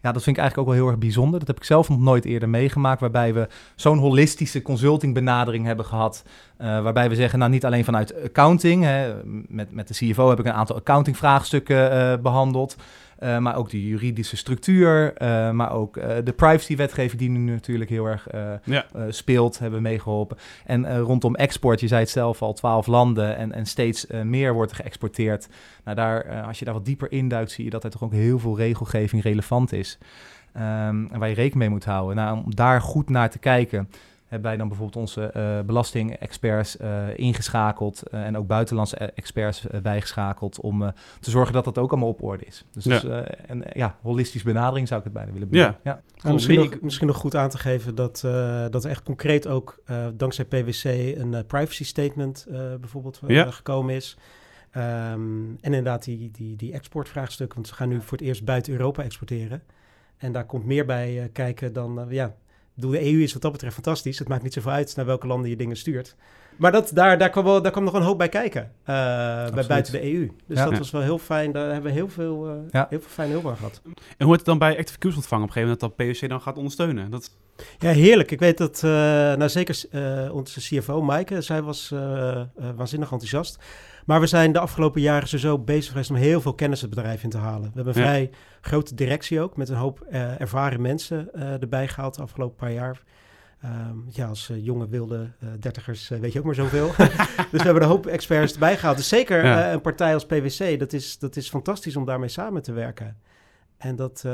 ja, 0.00 0.12
dat 0.12 0.22
vind 0.22 0.36
ik 0.36 0.42
eigenlijk 0.42 0.58
ook 0.58 0.66
wel 0.66 0.74
heel 0.74 0.88
erg 0.88 0.98
bijzonder. 0.98 1.38
Dat 1.38 1.48
heb 1.48 1.56
ik 1.56 1.64
zelf 1.64 1.88
nog 1.88 2.00
nooit 2.00 2.24
eerder 2.24 2.48
meegemaakt, 2.48 3.00
waarbij 3.00 3.34
we 3.34 3.48
zo'n 3.76 3.98
holistische 3.98 4.62
consulting 4.62 5.14
benadering 5.14 5.66
hebben 5.66 5.84
gehad. 5.84 6.24
Uh, 6.58 6.82
waarbij 6.82 7.08
we 7.08 7.14
zeggen, 7.14 7.38
nou 7.38 7.50
niet 7.50 7.64
alleen 7.64 7.84
vanuit 7.84 8.22
accounting, 8.24 8.84
hè, 8.84 9.14
met, 9.48 9.72
met 9.72 9.88
de 9.88 9.94
CFO 9.94 10.28
heb 10.28 10.38
ik 10.38 10.44
een 10.44 10.52
aantal 10.52 10.76
accounting 10.76 11.16
vraagstukken 11.16 12.22
behandeld. 12.22 12.76
Uh, 13.22 13.38
maar 13.38 13.56
ook 13.56 13.70
de 13.70 13.86
juridische 13.86 14.36
structuur, 14.36 15.22
uh, 15.22 15.50
maar 15.50 15.72
ook 15.72 15.96
uh, 15.96 16.04
de 16.24 16.32
privacy-wetgeving 16.32 17.18
die 17.20 17.30
nu 17.30 17.52
natuurlijk 17.52 17.90
heel 17.90 18.06
erg 18.06 18.26
ja. 18.64 18.86
speelt, 19.08 19.58
hebben 19.58 19.82
meegeholpen. 19.82 20.36
En 20.64 20.98
rondom 20.98 21.34
export, 21.34 21.80
je 21.80 21.88
zei 21.88 22.00
het 22.00 22.10
zelf 22.10 22.42
al, 22.42 22.52
twaalf 22.52 22.86
landen 22.86 23.36
en, 23.36 23.52
en 23.52 23.66
steeds 23.66 24.06
meer 24.24 24.52
wordt 24.52 24.72
geëxporteerd. 24.72 25.48
Nou, 25.84 25.96
daar, 25.96 26.42
als 26.42 26.58
je 26.58 26.64
daar 26.64 26.74
wat 26.74 26.84
dieper 26.84 27.12
induikt, 27.12 27.50
zie 27.50 27.64
je 27.64 27.70
dat 27.70 27.84
er 27.84 27.90
toch 27.90 28.02
ook 28.02 28.12
heel 28.12 28.38
veel 28.38 28.56
regelgeving 28.56 29.22
relevant 29.22 29.72
is. 29.72 29.98
Um, 30.56 31.08
en 31.12 31.18
waar 31.18 31.28
je 31.28 31.34
rekening 31.34 31.54
mee 31.54 31.68
moet 31.68 31.84
houden. 31.84 32.16
Nou, 32.16 32.42
om 32.44 32.54
daar 32.54 32.80
goed 32.80 33.08
naar 33.08 33.30
te 33.30 33.38
kijken 33.38 33.88
hebben 34.32 34.50
wij 34.50 34.56
dan 34.56 34.68
bijvoorbeeld 34.68 35.00
onze 35.00 35.32
uh, 35.36 35.66
belastingexperts 35.66 36.76
uh, 36.76 37.18
ingeschakeld 37.18 38.02
uh, 38.10 38.26
en 38.26 38.36
ook 38.36 38.46
buitenlandse 38.46 38.96
experts 38.96 39.66
bijgeschakeld 39.82 40.60
om 40.60 40.92
te 41.20 41.30
zorgen 41.30 41.52
dat 41.52 41.64
dat 41.64 41.78
ook 41.78 41.90
allemaal 41.90 42.08
op 42.08 42.22
orde 42.22 42.44
is. 42.44 42.64
Dus, 42.72 42.84
ja. 42.84 43.00
dus 43.00 43.26
en 43.46 43.62
ja, 43.72 43.96
holistisch 44.02 44.42
benadering 44.42 44.88
zou 44.88 44.98
ik 44.98 45.04
het 45.04 45.14
bijna 45.14 45.32
willen 45.32 45.48
benoemen. 45.48 45.78
Ja. 45.84 46.00
ja. 46.22 46.32
misschien, 46.32 46.58
nog, 46.58 46.80
misschien 46.80 47.06
nog 47.06 47.16
goed 47.16 47.36
aan 47.36 47.48
te 47.48 47.58
geven 47.58 47.94
dat, 47.94 48.20
dat 48.70 48.84
er 48.84 48.90
echt 48.90 49.02
concreet 49.02 49.46
ook 49.46 49.82
dankzij 50.14 50.44
PwC 50.44 50.84
een 51.18 51.46
privacy 51.46 51.84
statement 51.84 52.46
bijvoorbeeld 52.80 53.20
gekomen 53.28 53.94
is. 53.94 54.16
Um, 54.76 54.80
en 54.80 55.58
inderdaad 55.60 56.04
die, 56.04 56.30
die, 56.30 56.56
die 56.56 56.72
exportvraagstukken, 56.72 57.56
want 57.56 57.68
ze 57.68 57.74
gaan 57.74 57.88
nu 57.88 58.00
voor 58.00 58.18
het 58.18 58.26
eerst 58.26 58.44
buiten 58.44 58.72
Europa 58.72 59.02
exporteren. 59.02 59.62
En 60.16 60.32
daar 60.32 60.46
komt 60.46 60.64
meer 60.64 60.86
bij 60.86 61.30
kijken 61.32 61.72
dan, 61.72 62.06
ja, 62.08 62.34
de 62.74 63.12
EU 63.12 63.22
is 63.22 63.32
wat 63.32 63.42
dat 63.42 63.52
betreft 63.52 63.74
fantastisch. 63.74 64.18
Het 64.18 64.28
maakt 64.28 64.42
niet 64.42 64.52
zoveel 64.52 64.70
uit 64.70 64.96
naar 64.96 65.06
welke 65.06 65.26
landen 65.26 65.50
je 65.50 65.56
dingen 65.56 65.76
stuurt. 65.76 66.16
Maar 66.56 66.72
dat, 66.72 66.90
daar, 66.94 67.18
daar, 67.18 67.30
kwam 67.30 67.44
wel, 67.44 67.62
daar 67.62 67.72
kwam 67.72 67.84
nog 67.84 67.94
een 67.94 68.02
hoop 68.02 68.18
bij 68.18 68.28
kijken. 68.28 68.62
Uh, 68.62 68.86
bij 69.50 69.66
buiten 69.68 69.92
de 69.92 70.12
EU. 70.12 70.30
Dus 70.46 70.58
dat 70.58 70.78
was 70.78 70.90
wel 70.90 71.02
heel 71.02 71.18
fijn. 71.18 71.52
Daar 71.52 71.72
hebben 71.72 71.90
we 71.90 71.98
heel 71.98 72.08
veel, 72.08 72.48
uh, 72.48 72.54
ja. 72.70 72.86
heel 72.90 73.00
veel 73.00 73.10
fijn 73.10 73.30
hulp 73.30 73.46
aan 73.46 73.56
gehad. 73.56 73.80
En 73.84 73.92
hoe 73.94 74.26
wordt 74.26 74.40
het 74.40 74.48
dan 74.48 74.58
bij 74.58 74.78
Active 74.78 74.98
Q's 74.98 75.16
ontvangen 75.16 75.44
op 75.44 75.48
een 75.48 75.54
gegeven 75.54 75.78
moment 75.80 75.80
dat 75.80 75.96
PwC 75.96 76.28
dan 76.28 76.40
gaat 76.40 76.56
ondersteunen? 76.56 77.10
Dat... 77.10 77.30
Ja, 77.78 77.90
heerlijk. 77.90 78.30
Ik 78.30 78.38
weet 78.38 78.58
dat, 78.58 78.82
uh, 78.84 78.90
nou 78.90 79.48
zeker 79.48 79.86
onze 80.32 80.60
CFO 80.60 81.02
Maaike, 81.02 81.40
zij 81.40 81.62
was 81.62 81.94
waanzinnig 82.76 83.12
enthousiast. 83.12 83.58
Maar 84.06 84.20
we 84.20 84.26
zijn 84.26 84.52
de 84.52 84.58
afgelopen 84.58 85.00
jaren 85.00 85.40
zo 85.40 85.58
bezig 85.58 85.90
geweest 85.90 86.10
om 86.10 86.16
heel 86.16 86.40
veel 86.40 86.54
kennis 86.54 86.80
het 86.80 86.90
bedrijf 86.90 87.22
in 87.22 87.30
te 87.30 87.38
halen. 87.38 87.62
We 87.62 87.74
hebben 87.74 87.96
een 87.96 88.02
vrij 88.02 88.30
grote 88.60 88.94
directie 88.94 89.40
ook, 89.40 89.56
met 89.56 89.68
een 89.68 89.76
hoop 89.76 90.00
ervaren 90.38 90.80
mensen 90.80 91.34
erbij 91.34 91.88
gehaald 91.88 92.14
de 92.14 92.22
afgelopen 92.22 92.56
paar 92.56 92.72
jaar. 92.72 93.02
Ehm, 93.62 93.96
ja, 94.08 94.26
als 94.26 94.50
uh, 94.50 94.64
jonge 94.64 94.88
wilde 94.88 95.30
uh, 95.40 95.48
dertigers 95.60 96.10
uh, 96.10 96.18
weet 96.18 96.32
je 96.32 96.38
ook 96.38 96.44
maar 96.44 96.54
zoveel. 96.54 96.90
dus 97.50 97.60
we 97.60 97.62
hebben 97.62 97.82
een 97.82 97.88
hoop 97.88 98.06
experts 98.06 98.52
erbij 98.52 98.76
gehaald. 98.76 98.96
Dus 98.96 99.08
zeker 99.08 99.44
een 99.44 99.80
partij 99.80 100.14
als 100.14 100.26
PwC, 100.26 100.78
dat 100.78 100.92
is, 100.92 101.18
dat 101.18 101.36
is 101.36 101.48
fantastisch 101.48 101.96
om 101.96 102.04
daarmee 102.04 102.28
samen 102.28 102.62
te 102.62 102.72
werken. 102.72 103.16
En 103.76 103.96
dat, 103.96 104.24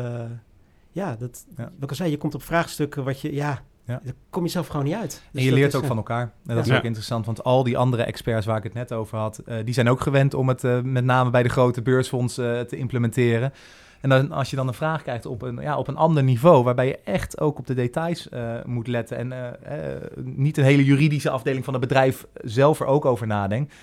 ja, 0.98 1.16
dat, 1.16 1.46
ja. 1.56 1.62
wat 1.64 1.82
ik 1.82 1.90
al 1.90 1.96
zei, 1.96 2.10
je 2.10 2.16
komt 2.16 2.34
op 2.34 2.42
vraagstukken 2.42 3.04
wat 3.04 3.20
je, 3.20 3.34
ja, 3.34 3.62
ja. 3.84 4.00
Daar 4.04 4.14
kom 4.30 4.44
je 4.44 4.50
zelf 4.50 4.66
gewoon 4.66 4.84
niet 4.84 4.94
uit. 4.94 5.22
Dus 5.32 5.42
en 5.42 5.48
je 5.48 5.54
leert 5.54 5.74
ook 5.74 5.84
van 5.84 5.96
elkaar. 5.96 6.32
En 6.46 6.56
dat 6.56 6.66
is 6.66 6.72
ook 6.72 6.82
interessant, 6.82 7.26
want 7.26 7.44
al 7.44 7.62
die 7.62 7.78
andere 7.78 8.02
experts 8.02 8.46
waar 8.46 8.56
ik 8.56 8.62
het 8.62 8.74
net 8.74 8.92
over 8.92 9.18
had, 9.18 9.42
die 9.64 9.74
zijn 9.74 9.88
ook 9.88 10.00
gewend 10.00 10.34
om 10.34 10.48
het 10.48 10.62
met 10.82 11.04
name 11.04 11.30
bij 11.30 11.42
de 11.42 11.48
grote 11.48 11.82
beursfondsen 11.82 12.66
te 12.66 12.76
implementeren. 12.76 13.52
En 14.00 14.08
dan, 14.08 14.32
als 14.32 14.50
je 14.50 14.56
dan 14.56 14.68
een 14.68 14.74
vraag 14.74 15.02
krijgt 15.02 15.26
op 15.26 15.42
een, 15.42 15.56
ja, 15.56 15.78
op 15.78 15.88
een 15.88 15.96
ander 15.96 16.22
niveau, 16.22 16.64
waarbij 16.64 16.86
je 16.86 16.98
echt 17.04 17.40
ook 17.40 17.58
op 17.58 17.66
de 17.66 17.74
details 17.74 18.28
moet 18.64 18.86
letten 18.86 19.16
en 19.16 19.56
niet 20.16 20.56
een 20.56 20.64
hele 20.64 20.84
juridische 20.84 21.30
afdeling 21.30 21.64
van 21.64 21.74
het 21.74 21.82
bedrijf 21.82 22.26
zelf 22.34 22.80
er 22.80 22.86
ook 22.86 23.04
over 23.04 23.26
nadenkt, 23.26 23.74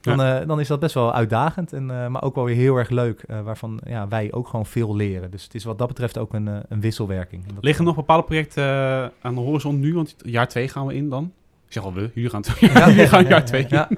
dan, 0.00 0.18
ja. 0.18 0.44
dan 0.44 0.60
is 0.60 0.68
dat 0.68 0.80
best 0.80 0.94
wel 0.94 1.14
uitdagend, 1.14 1.72
en, 1.72 1.86
maar 1.86 2.22
ook 2.22 2.34
wel 2.34 2.44
weer 2.44 2.56
heel 2.56 2.76
erg 2.76 2.88
leuk, 2.88 3.24
waarvan 3.44 3.80
ja, 3.84 4.08
wij 4.08 4.32
ook 4.32 4.48
gewoon 4.48 4.66
veel 4.66 4.96
leren. 4.96 5.30
Dus 5.30 5.44
het 5.44 5.54
is 5.54 5.64
wat 5.64 5.78
dat 5.78 5.88
betreft 5.88 6.18
ook 6.18 6.34
een, 6.34 6.46
een 6.68 6.80
wisselwerking. 6.80 7.44
Liggen 7.60 7.84
nog 7.84 7.94
bepaalde 7.94 8.24
projecten 8.24 8.64
aan 9.20 9.34
de 9.34 9.40
horizon 9.40 9.80
nu? 9.80 9.94
Want 9.94 10.16
jaar 10.22 10.48
twee 10.48 10.68
gaan 10.68 10.86
we 10.86 10.94
in 10.94 11.08
dan? 11.08 11.32
Ik 11.66 11.72
zeg 11.72 11.84
al 11.84 11.94
we, 11.94 12.10
jullie 12.14 12.30
gaan, 12.30 12.42
ja, 12.60 12.88
jullie 12.88 13.08
gaan 13.08 13.26
jaar 13.26 13.44
twee. 13.44 13.66
Ja. 13.68 13.88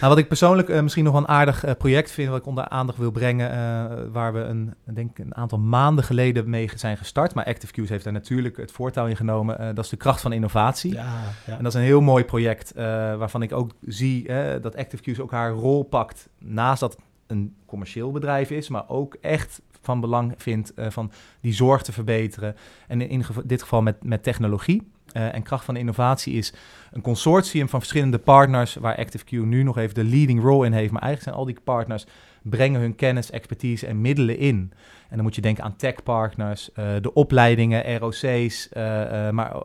Nou, 0.00 0.12
wat 0.12 0.22
ik 0.22 0.28
persoonlijk 0.28 0.68
uh, 0.68 0.80
misschien 0.80 1.04
nog 1.04 1.14
een 1.14 1.28
aardig 1.28 1.66
uh, 1.66 1.70
project 1.78 2.10
vind, 2.10 2.28
wat 2.28 2.38
ik 2.38 2.46
onder 2.46 2.68
aandacht 2.68 2.98
wil 2.98 3.10
brengen, 3.10 3.50
uh, 3.50 4.12
waar 4.12 4.32
we 4.32 4.38
een, 4.40 4.74
denk 4.84 5.18
een 5.18 5.36
aantal 5.36 5.58
maanden 5.58 6.04
geleden 6.04 6.50
mee 6.50 6.70
zijn 6.74 6.96
gestart. 6.96 7.34
Maar 7.34 7.54
ActiveQ's 7.54 7.88
heeft 7.88 8.04
daar 8.04 8.12
natuurlijk 8.12 8.56
het 8.56 8.72
voortouw 8.72 9.06
in 9.06 9.16
genomen. 9.16 9.74
dat 9.74 9.84
is 9.84 9.90
de 9.90 9.96
kracht 9.96 10.20
van 10.20 10.32
innovatie. 10.32 10.92
Ja, 10.92 11.22
ja. 11.46 11.56
En 11.56 11.62
dat 11.62 11.74
is 11.74 11.78
een 11.78 11.84
heel 11.84 12.00
mooi 12.00 12.24
project, 12.24 12.72
waarvan 12.74 13.42
ik 13.42 13.52
ook 13.52 13.70
zie 13.80 14.28
dat 14.60 14.76
ActiveQ's 14.76 15.18
ook 15.18 15.30
haar 15.30 15.50
rol 15.50 15.82
pakt, 15.82 16.28
naast 16.38 16.80
dat 16.80 16.92
het 16.92 17.02
een 17.26 17.54
commercieel 17.66 18.10
bedrijf 18.10 18.50
is, 18.50 18.68
maar 18.68 18.88
ook 18.88 19.16
echt 19.20 19.62
van 19.80 20.00
belang 20.00 20.34
vindt 20.36 20.72
van 20.76 21.10
die 21.40 21.52
zorg 21.52 21.82
te 21.82 21.92
verbeteren. 21.92 22.56
En 22.88 23.00
in, 23.00 23.08
in 23.08 23.24
dit 23.44 23.62
geval 23.62 23.82
met, 23.82 24.04
met 24.04 24.22
technologie. 24.22 24.90
Uh, 25.16 25.34
en 25.34 25.42
kracht 25.42 25.64
van 25.64 25.76
innovatie 25.76 26.34
is 26.34 26.52
een 26.92 27.00
consortium 27.00 27.68
van 27.68 27.80
verschillende 27.80 28.18
partners, 28.18 28.74
waar 28.74 29.06
ActiveQ 29.06 29.30
nu 29.30 29.62
nog 29.62 29.78
even 29.78 29.94
de 29.94 30.04
leading 30.04 30.42
role 30.42 30.66
in 30.66 30.72
heeft. 30.72 30.92
Maar 30.92 31.02
eigenlijk 31.02 31.22
zijn 31.22 31.34
al 31.34 31.52
die 31.54 31.64
partners 31.64 32.06
brengen 32.42 32.80
hun 32.80 32.94
kennis, 32.94 33.30
expertise 33.30 33.86
en 33.86 34.00
middelen 34.00 34.38
in. 34.38 34.72
En 35.08 35.16
dan 35.16 35.22
moet 35.22 35.34
je 35.34 35.40
denken 35.40 35.64
aan 35.64 35.76
techpartners, 35.76 36.70
uh, 36.78 36.84
de 37.00 37.14
opleidingen, 37.14 37.98
ROC's, 37.98 38.68
uh, 38.72 38.82
uh, 38.82 39.30
maar 39.30 39.62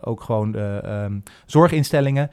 ook 0.00 0.20
gewoon 0.20 0.52
de 0.52 0.82
um, 1.06 1.22
zorginstellingen. 1.46 2.30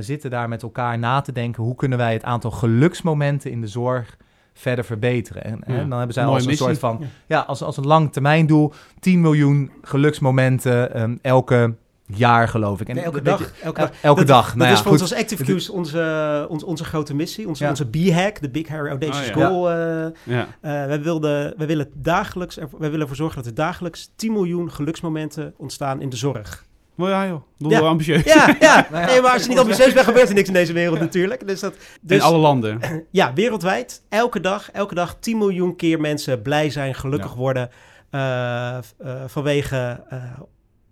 zitten 0.00 0.30
daar 0.30 0.48
met 0.48 0.62
elkaar 0.62 0.98
na 0.98 1.20
te 1.20 1.32
denken 1.32 1.62
hoe 1.62 1.74
kunnen 1.74 1.98
wij 1.98 2.12
het 2.12 2.24
aantal 2.24 2.50
geluksmomenten 2.50 3.50
in 3.50 3.60
de 3.60 3.66
zorg 3.66 4.16
verder 4.54 4.84
verbeteren. 4.84 5.44
En, 5.44 5.62
ja, 5.66 5.74
en 5.74 5.88
dan 5.88 5.98
hebben 5.98 6.14
zij 6.14 6.24
als 6.24 6.46
een 6.46 6.56
soort 6.56 6.78
van, 6.78 6.98
ja, 7.00 7.06
ja 7.26 7.40
als, 7.40 7.62
als 7.62 7.76
een 7.76 7.86
lang 7.86 8.12
termijn 8.12 8.46
doel, 8.46 8.72
10 9.00 9.20
miljoen 9.20 9.70
geluksmomenten 9.82 11.02
um, 11.02 11.18
elke 11.22 11.74
jaar, 12.16 12.48
geloof 12.48 12.80
ik. 12.80 12.88
En 12.88 12.96
elke 12.96 13.22
dag. 13.22 13.52
Elke 13.62 13.80
dag. 13.80 13.90
Elke 14.00 14.24
dat, 14.24 14.28
dag. 14.28 14.46
Nou 14.46 14.58
dat 14.58 14.68
ja, 14.68 14.74
is 14.74 14.80
voor 14.80 14.90
ons 14.90 15.00
als 15.00 15.14
Active 15.14 15.72
onze, 15.72 16.46
onze, 16.48 16.66
onze 16.66 16.84
grote 16.84 17.14
missie. 17.14 17.48
Onze, 17.48 17.64
ja. 17.64 17.70
onze 17.70 17.86
B-hack, 17.86 18.40
de 18.40 18.50
Big 18.50 18.68
Harry 18.68 18.88
Audacious 18.88 19.28
oh, 19.28 19.34
ja. 19.34 19.46
Goal. 19.46 19.70
Uh, 19.70 20.06
ja. 20.22 20.46
Uh, 20.46 20.46
wij, 20.86 21.02
wilden, 21.02 21.54
wij 21.56 21.66
willen 21.66 21.90
dagelijks, 21.94 22.56
wij 22.56 22.66
willen 22.78 23.00
ervoor 23.00 23.16
zorgen 23.16 23.36
dat 23.36 23.46
er 23.46 23.54
dagelijks 23.54 24.10
10 24.16 24.32
miljoen 24.32 24.72
geluksmomenten 24.72 25.54
ontstaan 25.56 26.00
in 26.00 26.08
de 26.08 26.16
zorg. 26.16 26.64
Maar 26.94 27.10
ja 27.10 27.26
joh, 27.26 27.42
dat 27.58 27.70
ja. 27.70 27.80
ambitieus. 27.80 28.24
Ja, 28.24 28.56
ja. 28.60 28.86
nou 28.90 29.06
nee, 29.06 29.20
maar 29.20 29.32
als 29.32 29.42
je 29.42 29.48
niet 29.48 29.58
ambitieus 29.58 29.92
bent, 29.92 30.06
gebeurt 30.06 30.28
er 30.28 30.34
niks 30.34 30.48
in 30.48 30.54
deze 30.54 30.72
wereld 30.72 30.98
natuurlijk. 30.98 31.46
Dus 31.46 31.60
dat, 31.60 31.74
dus, 32.00 32.18
in 32.18 32.24
alle 32.24 32.38
landen. 32.38 32.80
Ja, 33.10 33.32
wereldwijd. 33.32 34.02
Elke 34.08 34.40
dag, 34.40 34.70
elke 34.70 34.94
dag 34.94 35.16
10 35.20 35.38
miljoen 35.38 35.76
keer 35.76 36.00
mensen 36.00 36.42
blij 36.42 36.70
zijn, 36.70 36.94
gelukkig 36.94 37.34
worden. 37.34 37.70
Uh, 38.10 38.78
vanwege 39.26 40.04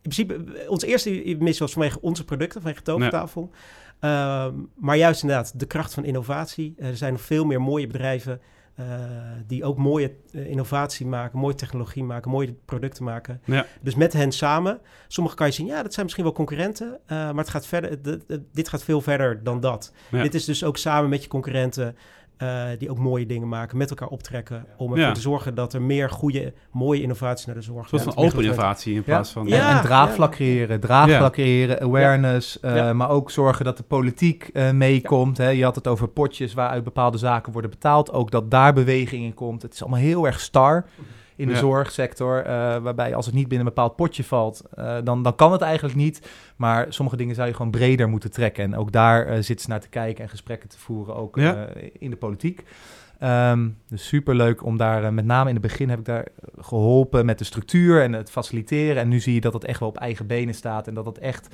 in 0.02 0.10
principe, 0.10 0.66
onze 0.68 0.86
eerste 0.86 1.10
missie 1.38 1.58
was 1.58 1.72
vanwege 1.72 2.00
onze 2.00 2.24
producten, 2.24 2.60
vanwege 2.60 2.82
Tovertafel. 2.82 3.50
Ja. 4.00 4.44
Um, 4.44 4.68
maar 4.74 4.96
juist 4.96 5.22
inderdaad, 5.22 5.58
de 5.60 5.66
kracht 5.66 5.94
van 5.94 6.04
innovatie. 6.04 6.74
Er 6.78 6.96
zijn 6.96 7.12
nog 7.12 7.22
veel 7.22 7.44
meer 7.44 7.60
mooie 7.60 7.86
bedrijven 7.86 8.40
uh, 8.80 8.86
die 9.46 9.64
ook 9.64 9.78
mooie 9.78 10.14
uh, 10.32 10.46
innovatie 10.46 11.06
maken, 11.06 11.38
mooie 11.38 11.54
technologie 11.54 12.04
maken, 12.04 12.30
mooie 12.30 12.54
producten 12.64 13.04
maken. 13.04 13.40
Ja. 13.44 13.66
Dus 13.80 13.94
met 13.94 14.12
hen 14.12 14.32
samen. 14.32 14.80
Sommige 15.08 15.36
kan 15.36 15.46
je 15.46 15.52
zien, 15.52 15.66
ja, 15.66 15.82
dat 15.82 15.92
zijn 15.92 16.04
misschien 16.04 16.24
wel 16.24 16.34
concurrenten, 16.34 16.86
uh, 16.86 16.98
maar 17.06 17.34
het 17.34 17.48
gaat 17.48 17.66
verder, 17.66 17.98
dit 18.52 18.68
gaat 18.68 18.84
veel 18.84 19.00
verder 19.00 19.42
dan 19.42 19.60
dat. 19.60 19.92
Ja. 20.10 20.22
Dit 20.22 20.34
is 20.34 20.44
dus 20.44 20.64
ook 20.64 20.76
samen 20.76 21.10
met 21.10 21.22
je 21.22 21.28
concurrenten 21.28 21.96
uh, 22.42 22.64
die 22.78 22.90
ook 22.90 22.98
mooie 22.98 23.26
dingen 23.26 23.48
maken, 23.48 23.78
met 23.78 23.90
elkaar 23.90 24.08
optrekken. 24.08 24.66
Om 24.76 24.90
ervoor 24.90 25.06
ja. 25.06 25.12
te 25.12 25.20
zorgen 25.20 25.54
dat 25.54 25.72
er 25.72 25.82
meer 25.82 26.10
goede, 26.10 26.52
mooie 26.70 27.02
innovatie 27.02 27.46
naar 27.46 27.56
de 27.56 27.62
zorg 27.62 27.88
komt. 27.88 27.92
Een 27.92 27.98
soort 27.98 28.14
van 28.14 28.24
open 28.24 28.42
innovatie 28.42 28.94
in 28.94 29.02
plaats 29.02 29.30
van... 29.30 29.46
Ja, 29.46 29.76
en 29.76 29.82
draagvlak 29.82 30.30
creëren, 30.32 30.80
draagvlak 30.80 31.32
creëren, 31.32 31.80
awareness. 31.80 32.58
Uh, 32.62 32.92
maar 32.92 33.10
ook 33.10 33.30
zorgen 33.30 33.64
dat 33.64 33.76
de 33.76 33.82
politiek 33.82 34.50
uh, 34.52 34.70
meekomt. 34.70 35.38
Hè. 35.38 35.48
Je 35.48 35.64
had 35.64 35.74
het 35.74 35.86
over 35.86 36.08
potjes 36.08 36.54
waaruit 36.54 36.84
bepaalde 36.84 37.18
zaken 37.18 37.52
worden 37.52 37.70
betaald. 37.70 38.12
Ook 38.12 38.30
dat 38.30 38.50
daar 38.50 38.72
beweging 38.72 39.24
in 39.24 39.34
komt. 39.34 39.62
Het 39.62 39.74
is 39.74 39.82
allemaal 39.82 40.00
heel 40.00 40.26
erg 40.26 40.40
star 40.40 40.84
in 41.42 41.48
de 41.48 41.54
ja. 41.54 41.60
zorgsector. 41.60 42.38
Uh, 42.38 42.46
waarbij 42.76 43.14
als 43.14 43.26
het 43.26 43.34
niet 43.34 43.48
binnen 43.48 43.66
een 43.66 43.74
bepaald 43.74 43.96
potje 43.96 44.24
valt, 44.24 44.62
uh, 44.78 44.96
dan, 45.04 45.22
dan 45.22 45.34
kan 45.34 45.52
het 45.52 45.60
eigenlijk 45.60 45.96
niet. 45.96 46.28
Maar 46.56 46.86
sommige 46.88 47.16
dingen 47.16 47.34
zou 47.34 47.48
je 47.48 47.54
gewoon 47.54 47.70
breder 47.70 48.08
moeten 48.08 48.30
trekken. 48.30 48.64
En 48.64 48.76
ook 48.76 48.92
daar 48.92 49.26
uh, 49.26 49.32
zitten 49.34 49.58
ze 49.58 49.68
naar 49.68 49.80
te 49.80 49.88
kijken 49.88 50.24
en 50.24 50.30
gesprekken 50.30 50.68
te 50.68 50.78
voeren, 50.78 51.16
ook 51.16 51.36
ja. 51.36 51.66
in 51.98 52.10
de 52.10 52.16
politiek. 52.16 52.64
Um, 53.22 53.76
dus 53.88 54.06
super 54.06 54.34
leuk 54.34 54.64
om 54.64 54.76
daar, 54.76 55.14
met 55.14 55.24
name 55.24 55.48
in 55.48 55.54
het 55.54 55.62
begin 55.62 55.88
heb 55.88 55.98
ik 55.98 56.04
daar 56.04 56.26
geholpen 56.58 57.26
met 57.26 57.38
de 57.38 57.44
structuur 57.44 58.02
en 58.02 58.12
het 58.12 58.30
faciliteren. 58.30 59.02
En 59.02 59.08
nu 59.08 59.20
zie 59.20 59.34
je 59.34 59.40
dat 59.40 59.52
het 59.52 59.64
echt 59.64 59.80
wel 59.80 59.88
op 59.88 59.96
eigen 59.96 60.26
benen 60.26 60.54
staat 60.54 60.88
en 60.88 60.94
dat 60.94 61.06
het 61.06 61.18
echt 61.18 61.48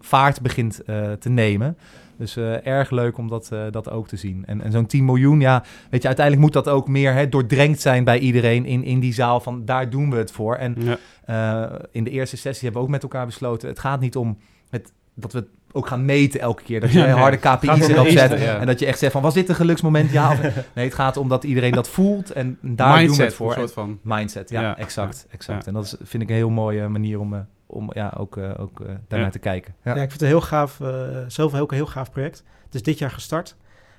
vaart 0.00 0.40
begint 0.40 0.80
te 1.18 1.28
nemen. 1.28 1.76
Dus 2.16 2.36
uh, 2.36 2.66
erg 2.66 2.90
leuk 2.90 3.18
om 3.18 3.28
dat, 3.28 3.50
uh, 3.52 3.64
dat 3.70 3.90
ook 3.90 4.08
te 4.08 4.16
zien. 4.16 4.42
En, 4.46 4.60
en 4.60 4.72
zo'n 4.72 4.86
10 4.86 5.04
miljoen, 5.04 5.40
ja, 5.40 5.62
weet 5.90 6.00
je, 6.02 6.06
uiteindelijk 6.06 6.46
moet 6.46 6.64
dat 6.64 6.68
ook 6.68 6.88
meer 6.88 7.12
hè, 7.12 7.28
doordrenkt 7.28 7.80
zijn 7.80 8.04
bij 8.04 8.18
iedereen 8.18 8.66
in, 8.66 8.84
in 8.84 9.00
die 9.00 9.14
zaal 9.14 9.40
van 9.40 9.64
daar 9.64 9.90
doen 9.90 10.10
we 10.10 10.16
het 10.16 10.32
voor. 10.32 10.56
En 10.56 10.76
ja. 10.78 11.70
uh, 11.70 11.78
in 11.90 12.04
de 12.04 12.10
eerste 12.10 12.36
sessie 12.36 12.62
hebben 12.62 12.80
we 12.80 12.86
ook 12.86 12.92
met 12.92 13.02
elkaar 13.02 13.26
besloten, 13.26 13.68
het 13.68 13.78
gaat 13.78 14.00
niet 14.00 14.16
om 14.16 14.38
het, 14.70 14.92
dat 15.14 15.32
we 15.32 15.38
het 15.38 15.48
ook 15.72 15.86
gaan 15.86 16.04
meten 16.04 16.40
elke 16.40 16.62
keer. 16.62 16.80
Dat 16.80 16.92
je 16.92 16.98
ja, 16.98 17.16
harde 17.16 17.36
KPI's 17.36 17.88
erop 17.88 18.06
zet. 18.06 18.40
Ja. 18.40 18.58
En 18.58 18.66
dat 18.66 18.78
je 18.78 18.86
echt 18.86 18.98
zegt 18.98 19.12
van, 19.12 19.22
was 19.22 19.34
dit 19.34 19.48
een 19.48 19.54
geluksmoment? 19.54 20.10
Ja 20.10 20.30
of 20.30 20.40
nee. 20.74 20.84
Het 20.84 20.94
gaat 20.94 21.16
om 21.16 21.28
dat 21.28 21.44
iedereen 21.44 21.72
dat 21.72 21.88
voelt 21.88 22.32
en 22.32 22.58
daar 22.60 22.96
mindset, 22.96 23.08
doen 23.08 23.16
we 23.16 23.22
het 23.22 23.34
voor. 23.34 23.50
Een 23.50 23.54
soort 23.58 23.72
van... 23.72 23.98
Mindset, 24.02 24.50
ja, 24.50 24.60
ja. 24.60 24.76
exact. 24.76 25.26
exact. 25.30 25.66
En 25.66 25.72
dat 25.72 25.84
is, 25.84 25.94
vind 26.02 26.22
ik 26.22 26.28
een 26.28 26.34
heel 26.34 26.50
mooie 26.50 26.88
manier 26.88 27.20
om 27.20 27.46
om 27.74 27.90
ja, 27.92 28.14
ook, 28.16 28.36
uh, 28.36 28.50
ook 28.58 28.80
uh, 28.80 28.86
daarnaar 28.86 29.28
ja. 29.28 29.30
te 29.30 29.38
kijken. 29.38 29.74
Ja. 29.84 29.94
ja. 29.94 30.02
ik 30.02 30.10
vind 30.10 30.12
het 30.12 30.22
een 30.22 30.26
heel 30.26 30.40
gaaf, 30.40 30.80
uh, 30.80 30.88
zelf 31.26 31.54
ook 31.54 31.70
een 31.70 31.76
heel 31.76 31.86
gaaf 31.86 32.10
project. 32.10 32.44
Het 32.64 32.74
is 32.74 32.82
dit 32.82 32.98
jaar 32.98 33.10
gestart. 33.10 33.56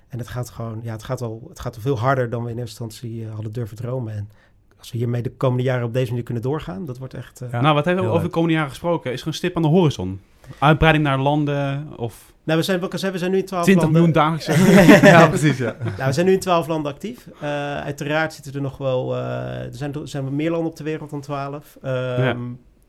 En 0.07 0.17
het 0.17 0.27
gaat 0.27 0.49
gewoon, 0.49 0.79
ja, 0.83 0.91
het 0.91 1.03
gaat 1.03 1.21
al, 1.21 1.45
het 1.49 1.59
gaat 1.59 1.75
al 1.75 1.81
veel 1.81 1.99
harder 1.99 2.29
dan 2.29 2.43
we 2.43 2.51
in 2.51 2.57
eerste 2.57 2.83
instantie 2.83 3.27
hadden 3.27 3.51
durven 3.51 3.77
dromen. 3.77 4.13
En 4.13 4.29
als 4.77 4.91
we 4.91 4.97
hiermee 4.97 5.21
de 5.21 5.31
komende 5.31 5.63
jaren 5.63 5.85
op 5.85 5.93
deze 5.93 6.09
manier 6.09 6.23
kunnen 6.23 6.43
doorgaan, 6.43 6.85
dat 6.85 6.97
wordt 6.97 7.13
echt... 7.13 7.41
nou, 7.51 7.75
wat 7.75 7.85
hebben 7.85 8.03
we 8.03 8.09
over 8.09 8.23
de 8.23 8.29
komende 8.29 8.53
jaren 8.53 8.69
gesproken? 8.69 9.11
Is 9.11 9.21
er 9.21 9.27
een 9.27 9.33
stip 9.33 9.55
aan 9.55 9.61
de 9.61 9.67
horizon? 9.67 10.19
Uitbreiding 10.59 11.03
naar 11.03 11.19
landen 11.19 11.87
of... 11.97 12.33
Nou, 12.43 12.59
we 12.59 12.65
zijn, 12.65 12.79
we 12.79 12.97
zijn, 12.97 13.11
we 13.11 13.17
zijn 13.17 13.31
nu 13.31 13.37
in 13.37 13.45
12 13.45 13.63
20 13.63 13.83
landen. 13.83 14.01
miljoen 14.01 14.23
dagelijks. 14.23 15.01
ja, 15.09 15.27
precies, 15.27 15.57
ja. 15.57 15.75
Nou, 15.83 16.05
we 16.05 16.11
zijn 16.11 16.25
nu 16.25 16.31
in 16.31 16.39
12 16.39 16.67
landen 16.67 16.91
actief. 16.91 17.27
Uh, 17.27 17.41
uiteraard 17.77 18.33
zitten 18.33 18.53
er 18.53 18.61
nog 18.61 18.77
wel... 18.77 19.15
Uh, 19.15 19.19
er 19.59 19.75
zijn, 19.75 19.93
er 19.93 20.07
zijn 20.07 20.35
meer 20.35 20.51
landen 20.51 20.69
op 20.69 20.77
de 20.77 20.83
wereld 20.83 21.09
dan 21.09 21.21
12. 21.21 21.77
Um, 21.83 21.91
ja. 21.91 22.35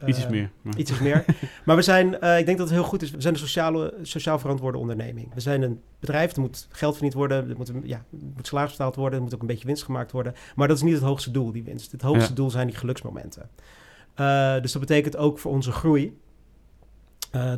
Iets 0.07 0.19
is 0.19 0.29
meer. 0.29 0.51
Maar. 0.63 0.77
Iets 0.77 0.91
is 0.91 0.99
meer. 0.99 1.25
maar 1.65 1.77
we 1.77 1.83
zijn, 1.83 2.07
uh, 2.23 2.39
ik 2.39 2.47
denk 2.47 2.59
dat 2.59 2.69
het 2.69 2.77
heel 2.77 2.87
goed 2.87 3.03
is, 3.03 3.11
we 3.11 3.21
zijn 3.21 3.35
een 3.35 3.41
sociale, 3.41 3.95
sociaal 4.03 4.39
verantwoorde 4.39 4.79
onderneming. 4.79 5.35
We 5.35 5.41
zijn 5.41 5.63
een 5.63 5.81
bedrijf, 6.01 6.35
er 6.35 6.41
moet 6.41 6.69
geld 6.71 6.93
verdiend 6.93 7.15
worden, 7.15 7.51
er 7.51 7.57
moet, 7.57 7.71
ja, 7.83 7.97
er 7.97 8.19
moet 8.35 8.47
salaris 8.47 8.71
betaald 8.71 8.97
worden, 8.97 9.19
er 9.19 9.25
moet 9.25 9.35
ook 9.35 9.41
een 9.41 9.47
beetje 9.47 9.67
winst 9.67 9.85
gemaakt 9.85 10.13
worden. 10.13 10.35
Maar 10.55 10.69
dat 10.69 10.77
is 10.77 10.83
niet 10.83 10.95
het 10.95 11.03
hoogste 11.03 11.31
doel, 11.31 11.53
die 11.53 11.63
winst. 11.63 11.93
Het 11.93 12.03
hoogste 12.03 12.29
ja. 12.29 12.35
doel 12.35 12.51
zijn 12.51 12.67
die 12.67 12.77
geluksmomenten. 12.77 13.49
dus 14.63 14.73
dat 14.73 14.81
betekent 14.81 15.17
ook 15.17 15.39
voor 15.39 15.53
onze 15.53 15.73
groei 15.73 16.19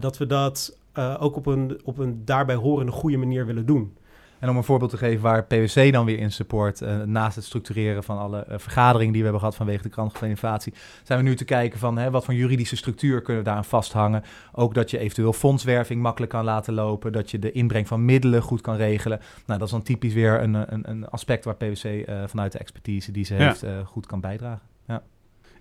dat 0.00 0.18
we 0.18 0.26
dat 0.26 0.78
ook 0.94 1.36
op 1.36 1.46
een, 1.46 1.80
op 1.84 1.98
een 1.98 2.24
daarbij 2.24 2.54
horende 2.54 2.92
goede 2.92 3.16
manier 3.16 3.46
willen 3.46 3.66
doen. 3.66 3.96
En 4.38 4.48
om 4.48 4.56
een 4.56 4.64
voorbeeld 4.64 4.90
te 4.90 4.96
geven 4.96 5.22
waar 5.22 5.44
PwC 5.44 5.92
dan 5.92 6.04
weer 6.04 6.18
in 6.18 6.32
support, 6.32 6.80
uh, 6.80 7.02
naast 7.02 7.36
het 7.36 7.44
structureren 7.44 8.04
van 8.04 8.18
alle 8.18 8.46
uh, 8.48 8.58
vergaderingen 8.58 9.12
die 9.12 9.22
we 9.22 9.28
hebben 9.28 9.40
gehad 9.40 9.56
vanwege 9.56 9.82
de 9.82 9.88
krant 9.88 10.12
van 10.12 10.28
innovatie, 10.28 10.74
zijn 11.02 11.18
we 11.18 11.24
nu 11.24 11.36
te 11.36 11.44
kijken 11.44 11.78
van 11.78 11.98
hè, 11.98 12.10
wat 12.10 12.24
voor 12.24 12.34
juridische 12.34 12.76
structuur 12.76 13.22
kunnen 13.22 13.42
we 13.42 13.48
daaraan 13.48 13.64
vasthangen. 13.64 14.22
Ook 14.52 14.74
dat 14.74 14.90
je 14.90 14.98
eventueel 14.98 15.32
fondswerving 15.32 16.02
makkelijk 16.02 16.32
kan 16.32 16.44
laten 16.44 16.74
lopen, 16.74 17.12
dat 17.12 17.30
je 17.30 17.38
de 17.38 17.52
inbreng 17.52 17.88
van 17.88 18.04
middelen 18.04 18.42
goed 18.42 18.60
kan 18.60 18.76
regelen. 18.76 19.20
Nou, 19.46 19.58
dat 19.58 19.68
is 19.68 19.74
dan 19.74 19.82
typisch 19.82 20.14
weer 20.14 20.42
een, 20.42 20.54
een, 20.54 20.90
een 20.90 21.08
aspect 21.08 21.44
waar 21.44 21.56
PwC 21.56 21.84
uh, 21.84 22.22
eh, 22.22 22.28
vanuit 22.28 22.52
de 22.52 22.58
expertise 22.58 23.12
die 23.12 23.24
ze 23.24 23.34
heeft 23.34 23.64
goed 23.84 24.06
kan 24.06 24.20
bijdragen. 24.20 24.66
Ja. 24.86 25.02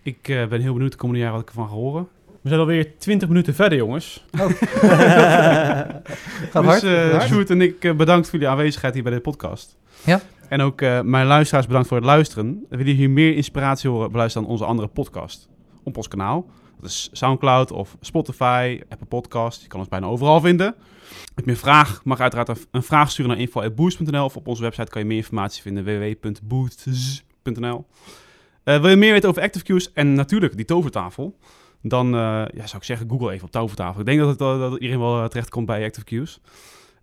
Ik 0.01 0.21
ben 0.23 0.61
heel 0.61 0.73
benieuwd 0.73 0.91
de 0.91 0.97
komende 0.97 1.21
jaren 1.21 1.37
wat 1.37 1.49
ik 1.49 1.55
ervan 1.55 1.67
ga 1.67 1.73
horen. 1.73 2.07
We 2.47 2.53
zijn 2.53 2.65
alweer 2.65 2.97
20 2.97 3.27
minuten 3.27 3.55
verder, 3.55 3.77
jongens. 3.77 4.25
Oh. 4.39 4.39
Gaat 6.51 6.65
hard. 6.65 6.81
Dus, 6.81 7.13
uh, 7.13 7.21
Sjoerd 7.21 7.49
en 7.49 7.62
ik 7.62 7.83
uh, 7.83 7.95
bedankt 7.95 8.29
voor 8.29 8.39
jullie 8.39 8.53
aanwezigheid 8.53 8.93
hier 8.93 9.03
bij 9.03 9.12
de 9.12 9.19
podcast. 9.19 9.77
Ja. 10.05 10.21
En 10.49 10.62
ook 10.62 10.81
uh, 10.81 11.01
mijn 11.01 11.27
luisteraars 11.27 11.65
bedankt 11.65 11.88
voor 11.88 11.97
het 11.97 12.05
luisteren. 12.05 12.65
Willen 12.69 12.86
jullie 12.86 12.99
hier 12.99 13.10
meer 13.10 13.36
inspiratie 13.36 13.89
horen, 13.89 14.12
beluister 14.12 14.41
dan 14.41 14.49
onze 14.49 14.65
andere 14.65 14.88
podcast 14.88 15.49
op 15.83 15.97
ons 15.97 16.07
kanaal. 16.07 16.45
Dat 16.79 16.89
is 16.89 17.10
Soundcloud 17.12 17.71
of 17.71 17.97
Spotify, 18.01 18.81
Apple 18.89 19.07
Podcast. 19.07 19.62
Je 19.62 19.67
kan 19.67 19.79
ons 19.79 19.89
bijna 19.89 20.05
overal 20.05 20.41
vinden. 20.41 20.75
Heb 21.36 21.45
je 21.45 21.51
een 21.51 21.57
vraag, 21.57 22.01
mag 22.03 22.19
uiteraard 22.19 22.67
een 22.71 22.83
vraag 22.83 23.12
sturen 23.12 23.31
naar 23.31 23.39
info.boost.nl 23.39 24.25
of 24.25 24.36
op 24.36 24.47
onze 24.47 24.62
website 24.62 24.89
kan 24.89 25.01
je 25.01 25.07
meer 25.07 25.17
informatie 25.17 25.62
vinden 25.62 25.83
www.boost.nl. 25.83 27.86
wil 28.63 28.89
je 28.89 28.95
meer 28.95 29.12
weten 29.12 29.29
over 29.29 29.49
ActiveQ's 29.49 29.93
en 29.93 30.13
natuurlijk 30.13 30.55
die 30.55 30.65
tovertafel? 30.65 31.38
Dan 31.81 32.07
uh, 32.07 32.21
ja, 32.53 32.65
zou 32.65 32.77
ik 32.77 32.83
zeggen, 32.83 33.09
Google 33.09 33.31
even 33.31 33.45
op 33.45 33.51
tovertafel. 33.51 33.99
Ik 33.99 34.05
denk 34.05 34.19
dat, 34.19 34.29
het, 34.29 34.39
dat 34.39 34.73
iedereen 34.73 34.99
wel 34.99 35.21
eh, 35.21 35.27
terecht 35.27 35.49
komt 35.49 35.65
bij 35.65 35.91
ActiveQ's. 35.91 36.39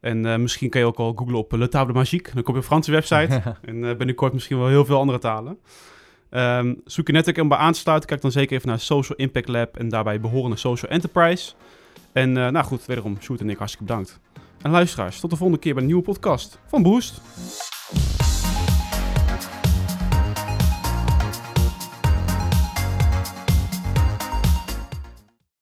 En 0.00 0.26
uh, 0.26 0.36
misschien 0.36 0.70
kan 0.70 0.80
je 0.80 0.86
ook 0.86 0.98
al 0.98 1.12
googlen 1.16 1.38
op 1.38 1.52
Le 1.52 1.68
Table 1.68 1.92
Magique. 1.92 2.34
Dan 2.34 2.42
kom 2.42 2.54
je 2.54 2.60
op 2.60 2.64
een 2.64 2.70
Franse 2.70 2.90
website. 2.90 3.42
en 3.68 3.76
uh, 3.76 3.96
binnenkort 3.96 4.32
misschien 4.32 4.58
wel 4.58 4.68
heel 4.68 4.84
veel 4.84 4.98
andere 4.98 5.18
talen. 5.18 5.58
Um, 6.30 6.80
zoek 6.84 7.06
je 7.06 7.12
netwerk 7.12 7.38
om 7.38 7.48
bij 7.48 7.58
aan 7.58 7.72
te 7.72 7.78
sluiten. 7.78 8.08
Kijk 8.08 8.20
dan 8.20 8.32
zeker 8.32 8.56
even 8.56 8.68
naar 8.68 8.80
Social 8.80 9.18
Impact 9.18 9.48
Lab 9.48 9.76
en 9.76 9.88
daarbij 9.88 10.20
behorende 10.20 10.56
Social 10.56 10.90
Enterprise. 10.90 11.52
En 12.12 12.32
nou 12.32 12.64
goed, 12.64 12.86
wederom, 12.86 13.16
Sjoerd 13.20 13.40
en 13.40 13.50
ik 13.50 13.58
hartstikke 13.58 13.86
bedankt. 13.86 14.20
En 14.62 14.70
luisteraars, 14.70 15.20
tot 15.20 15.30
de 15.30 15.36
volgende 15.36 15.60
keer 15.60 15.72
bij 15.72 15.82
een 15.82 15.88
nieuwe 15.88 16.02
podcast 16.02 16.58
van 16.66 16.82
Boost. 16.82 17.20